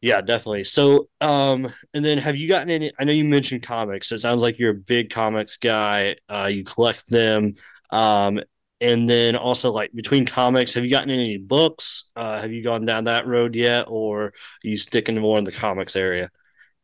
yeah 0.00 0.20
definitely. 0.20 0.64
So 0.64 1.08
um 1.20 1.72
and 1.94 2.04
then 2.04 2.18
have 2.18 2.36
you 2.36 2.48
gotten 2.48 2.70
any 2.70 2.92
i 2.98 3.04
know 3.04 3.12
you 3.12 3.24
mentioned 3.24 3.62
comics 3.62 4.12
it 4.12 4.20
sounds 4.20 4.42
like 4.42 4.58
you're 4.58 4.70
a 4.70 4.74
big 4.74 5.10
comics 5.10 5.56
guy 5.56 6.16
uh 6.28 6.48
you 6.50 6.64
collect 6.64 7.08
them. 7.08 7.54
Um 7.90 8.40
and 8.80 9.08
then 9.08 9.36
also 9.36 9.72
like 9.72 9.92
between 9.92 10.26
comics 10.26 10.74
have 10.74 10.84
you 10.84 10.90
gotten 10.90 11.10
any 11.10 11.38
books? 11.38 12.10
Uh 12.14 12.40
have 12.40 12.52
you 12.52 12.62
gone 12.62 12.84
down 12.84 13.04
that 13.04 13.26
road 13.26 13.54
yet 13.54 13.86
or 13.88 14.24
are 14.26 14.32
you 14.62 14.76
sticking 14.76 15.18
more 15.18 15.38
in 15.38 15.44
the 15.44 15.52
comics 15.52 15.96
area? 15.96 16.30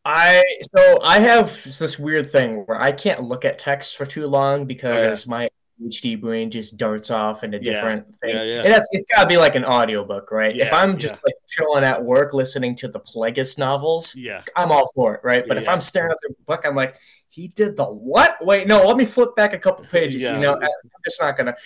I 0.05 0.43
so 0.75 1.01
I 1.03 1.21
have 1.21 1.63
this 1.63 1.99
weird 1.99 2.31
thing 2.31 2.65
where 2.67 2.81
I 2.81 2.93
can't 2.93 3.23
look 3.23 3.45
at 3.45 3.59
text 3.59 3.97
for 3.97 4.05
too 4.05 4.27
long 4.27 4.67
because 4.67 5.25
okay. 5.25 5.31
my 5.31 5.49
HD 5.89 6.21
brain 6.21 6.51
just 6.51 6.77
darts 6.77 7.11
off 7.11 7.45
into 7.45 7.59
different 7.59 8.07
yeah. 8.07 8.15
things. 8.21 8.35
Yeah, 8.35 8.43
yeah. 8.43 8.63
And 8.63 8.73
that's 8.73 8.89
it's 8.93 9.05
gotta 9.15 9.29
be 9.29 9.37
like 9.37 9.55
an 9.55 9.65
audiobook, 9.65 10.31
right? 10.31 10.55
Yeah, 10.55 10.67
if 10.67 10.73
I'm 10.73 10.99
just 10.99 11.15
like 11.15 11.35
chilling 11.49 11.85
at 11.85 12.03
work 12.03 12.33
listening 12.33 12.75
to 12.77 12.89
the 12.89 13.01
Plagueis 13.01 13.59
novels, 13.59 14.15
yeah, 14.15 14.43
I'm 14.57 14.73
all 14.73 14.91
for 14.95 15.15
it, 15.15 15.21
right? 15.23 15.45
But 15.47 15.59
if 15.59 15.69
I'm 15.69 15.81
staring 15.81 16.11
at 16.11 16.19
the 16.23 16.35
book, 16.47 16.63
I'm 16.65 16.77
like, 16.77 16.97
he 17.33 17.49
did 17.49 17.79
the 17.79 17.85
what? 17.85 18.37
Wait, 18.45 18.69
no, 18.69 18.85
let 18.85 18.99
me 18.99 19.07
flip 19.07 19.35
back 19.35 19.55
a 19.55 19.59
couple 19.59 19.87
pages. 19.87 20.21
You 20.21 20.37
know, 20.37 20.55
I'm 20.55 20.69
just 21.03 21.19
not 21.19 21.35
gonna. 21.35 21.57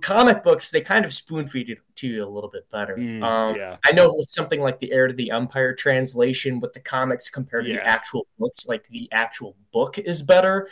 Comic 0.00 0.42
books, 0.42 0.70
they 0.70 0.80
kind 0.80 1.04
of 1.04 1.12
spoon 1.12 1.46
feed 1.46 1.68
it 1.68 1.78
to 1.96 2.08
you 2.08 2.24
a 2.24 2.26
little 2.26 2.48
bit 2.48 2.70
better. 2.70 2.96
Mm, 2.96 3.22
um, 3.22 3.54
yeah. 3.54 3.76
I 3.84 3.92
know 3.92 4.14
with 4.14 4.30
something 4.30 4.62
like 4.62 4.80
the 4.80 4.90
Heir 4.92 5.08
to 5.08 5.12
the 5.12 5.30
Empire 5.30 5.74
translation 5.74 6.58
with 6.58 6.72
the 6.72 6.80
comics 6.80 7.28
compared 7.28 7.66
to 7.66 7.72
the 7.74 7.86
actual 7.86 8.26
books, 8.38 8.66
like 8.66 8.88
the 8.88 9.10
actual 9.12 9.56
book 9.72 9.98
is 9.98 10.22
better. 10.22 10.68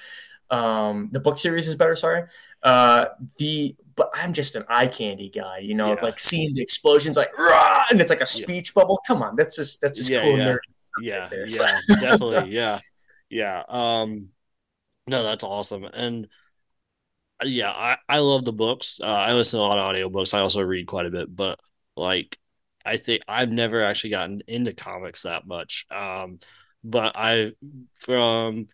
Um, 0.50 1.08
the 1.12 1.20
book 1.20 1.38
series 1.38 1.68
is 1.68 1.76
better. 1.76 1.96
Sorry. 1.96 2.24
Uh, 2.62 3.06
the 3.38 3.76
but 3.96 4.10
I'm 4.14 4.32
just 4.32 4.54
an 4.54 4.64
eye 4.68 4.86
candy 4.86 5.28
guy, 5.28 5.58
you 5.58 5.74
know, 5.74 5.94
yeah. 5.94 6.02
like 6.02 6.18
seeing 6.18 6.54
the 6.54 6.62
explosions, 6.62 7.16
like 7.16 7.36
Rah! 7.36 7.84
and 7.90 8.00
it's 8.00 8.10
like 8.10 8.20
a 8.20 8.26
speech 8.26 8.72
bubble. 8.72 9.00
Come 9.06 9.22
on, 9.22 9.34
that's 9.36 9.56
just 9.56 9.80
that's 9.80 9.98
just 9.98 10.10
cool. 10.10 10.38
Yeah, 10.38 10.56
yeah, 11.00 11.16
right 11.18 11.30
there, 11.30 11.46
yeah, 11.48 11.80
definitely, 11.88 12.50
yeah, 12.54 12.78
yeah. 13.28 13.62
Um, 13.68 14.28
no, 15.08 15.22
that's 15.22 15.42
awesome. 15.42 15.84
And 15.84 16.28
uh, 17.42 17.46
yeah, 17.46 17.70
I, 17.70 17.96
I 18.08 18.18
love 18.20 18.44
the 18.44 18.52
books. 18.52 19.00
Uh, 19.02 19.06
I 19.06 19.32
listen 19.32 19.58
to 19.58 19.62
a 19.62 19.66
lot 19.66 19.78
of 19.78 19.94
audiobooks. 19.94 20.32
I 20.32 20.40
also 20.40 20.60
read 20.62 20.86
quite 20.86 21.06
a 21.06 21.10
bit, 21.10 21.34
but 21.34 21.58
like 21.96 22.38
I 22.84 22.96
think 22.96 23.22
I've 23.26 23.50
never 23.50 23.82
actually 23.82 24.10
gotten 24.10 24.42
into 24.46 24.72
comics 24.72 25.22
that 25.22 25.46
much. 25.46 25.86
Um, 25.90 26.38
but 26.84 27.12
I 27.16 27.52
from 28.00 28.68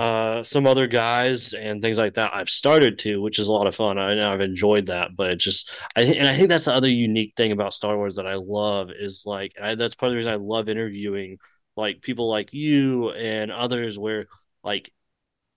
uh 0.00 0.42
some 0.42 0.66
other 0.66 0.86
guys 0.86 1.52
and 1.52 1.82
things 1.82 1.98
like 1.98 2.14
that 2.14 2.34
I've 2.34 2.48
started 2.48 2.98
to, 3.00 3.20
which 3.20 3.38
is 3.38 3.48
a 3.48 3.52
lot 3.52 3.66
of 3.66 3.74
fun. 3.74 3.98
I 3.98 4.14
know 4.14 4.30
I've 4.30 4.40
enjoyed 4.40 4.86
that, 4.86 5.10
but 5.16 5.38
just 5.38 5.72
I 5.96 6.02
and 6.02 6.26
I 6.26 6.34
think 6.34 6.48
that's 6.48 6.64
the 6.64 6.74
other 6.74 6.88
unique 6.88 7.34
thing 7.36 7.52
about 7.52 7.74
Star 7.74 7.96
Wars 7.96 8.16
that 8.16 8.26
I 8.26 8.34
love 8.36 8.90
is 8.90 9.24
like 9.26 9.52
I, 9.62 9.74
that's 9.74 9.94
part 9.94 10.08
of 10.08 10.12
the 10.12 10.16
reason 10.16 10.32
I 10.32 10.36
love 10.36 10.68
interviewing 10.68 11.38
like 11.76 12.00
people 12.02 12.28
like 12.30 12.54
you 12.54 13.10
and 13.10 13.52
others 13.52 13.98
where 13.98 14.26
like 14.64 14.90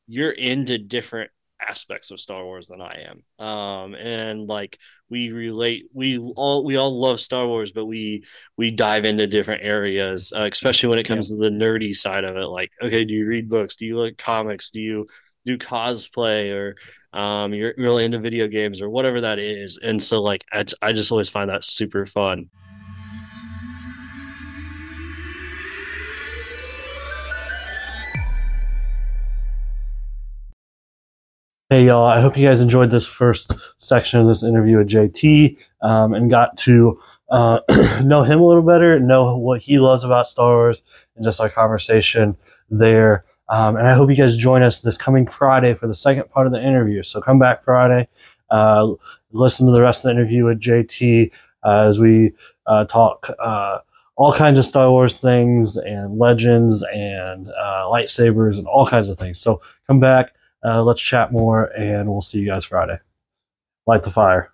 you're 0.07 0.31
into 0.31 0.77
different 0.77 1.31
aspects 1.67 2.11
of 2.11 2.19
Star 2.19 2.43
Wars 2.43 2.67
than 2.67 2.81
I 2.81 3.05
am. 3.09 3.45
Um, 3.45 3.95
and 3.95 4.47
like 4.47 4.77
we 5.09 5.31
relate, 5.31 5.85
we 5.93 6.17
all 6.17 6.63
we 6.63 6.75
all 6.75 6.99
love 6.99 7.19
Star 7.19 7.47
Wars, 7.47 7.71
but 7.71 7.85
we 7.85 8.23
we 8.57 8.71
dive 8.71 9.05
into 9.05 9.27
different 9.27 9.63
areas, 9.63 10.33
uh, 10.35 10.47
especially 10.51 10.89
when 10.89 10.99
it 10.99 11.07
comes 11.07 11.29
yeah. 11.29 11.35
to 11.35 11.41
the 11.41 11.49
nerdy 11.49 11.93
side 11.93 12.23
of 12.23 12.35
it. 12.35 12.45
Like, 12.45 12.71
okay, 12.81 13.05
do 13.05 13.13
you 13.13 13.27
read 13.27 13.49
books? 13.49 13.75
Do 13.75 13.85
you 13.85 13.97
like 13.97 14.17
comics? 14.17 14.71
Do 14.71 14.81
you 14.81 15.07
do 15.45 15.57
cosplay 15.57 16.53
or 16.53 16.75
um, 17.17 17.53
you're 17.53 17.73
really 17.77 18.05
into 18.05 18.19
video 18.19 18.47
games 18.47 18.81
or 18.81 18.89
whatever 18.89 19.21
that 19.21 19.39
is? 19.39 19.77
And 19.77 20.01
so, 20.01 20.21
like, 20.21 20.45
I, 20.51 20.65
I 20.81 20.93
just 20.93 21.11
always 21.11 21.29
find 21.29 21.49
that 21.49 21.63
super 21.63 22.05
fun. 22.05 22.49
Hey, 31.73 31.87
y'all. 31.87 32.05
I 32.05 32.21
hope 32.21 32.37
you 32.37 32.47
guys 32.47 32.61
enjoyed 32.61 32.91
this 32.91 33.07
first 33.07 33.51
section 33.81 34.19
of 34.19 34.27
this 34.27 34.43
interview 34.43 34.77
with 34.77 34.89
JT 34.89 35.57
um, 35.81 36.13
and 36.13 36.29
got 36.29 36.55
to 36.57 37.01
uh, 37.31 37.61
know 38.03 38.21
him 38.21 38.39
a 38.39 38.45
little 38.45 38.61
better, 38.61 38.99
know 38.99 39.35
what 39.35 39.59
he 39.59 39.79
loves 39.79 40.03
about 40.03 40.27
Star 40.27 40.53
Wars, 40.53 40.83
and 41.15 41.25
just 41.25 41.41
our 41.41 41.49
conversation 41.49 42.37
there. 42.69 43.25
Um, 43.49 43.75
and 43.75 43.87
I 43.87 43.95
hope 43.95 44.11
you 44.11 44.15
guys 44.15 44.37
join 44.37 44.61
us 44.61 44.83
this 44.83 44.97
coming 44.97 45.25
Friday 45.25 45.73
for 45.73 45.87
the 45.87 45.95
second 45.95 46.29
part 46.29 46.45
of 46.45 46.53
the 46.53 46.61
interview. 46.61 47.01
So 47.01 47.19
come 47.21 47.39
back 47.39 47.63
Friday, 47.63 48.07
uh, 48.51 48.93
listen 49.31 49.65
to 49.65 49.71
the 49.71 49.81
rest 49.81 50.05
of 50.05 50.09
the 50.09 50.21
interview 50.21 50.45
with 50.45 50.61
JT 50.61 51.31
uh, 51.63 51.87
as 51.87 51.97
we 51.97 52.33
uh, 52.67 52.85
talk 52.85 53.31
uh, 53.43 53.79
all 54.15 54.31
kinds 54.31 54.59
of 54.59 54.65
Star 54.65 54.91
Wars 54.91 55.19
things 55.19 55.75
and 55.77 56.19
legends 56.19 56.83
and 56.93 57.49
uh, 57.49 57.85
lightsabers 57.91 58.59
and 58.59 58.67
all 58.67 58.85
kinds 58.85 59.09
of 59.09 59.17
things. 59.17 59.39
So 59.39 59.59
come 59.87 59.99
back. 59.99 60.35
Uh, 60.63 60.81
let's 60.83 61.01
chat 61.01 61.31
more, 61.31 61.65
and 61.77 62.09
we'll 62.09 62.21
see 62.21 62.39
you 62.39 62.47
guys 62.47 62.65
Friday. 62.65 62.99
Light 63.85 64.03
the 64.03 64.11
fire. 64.11 64.52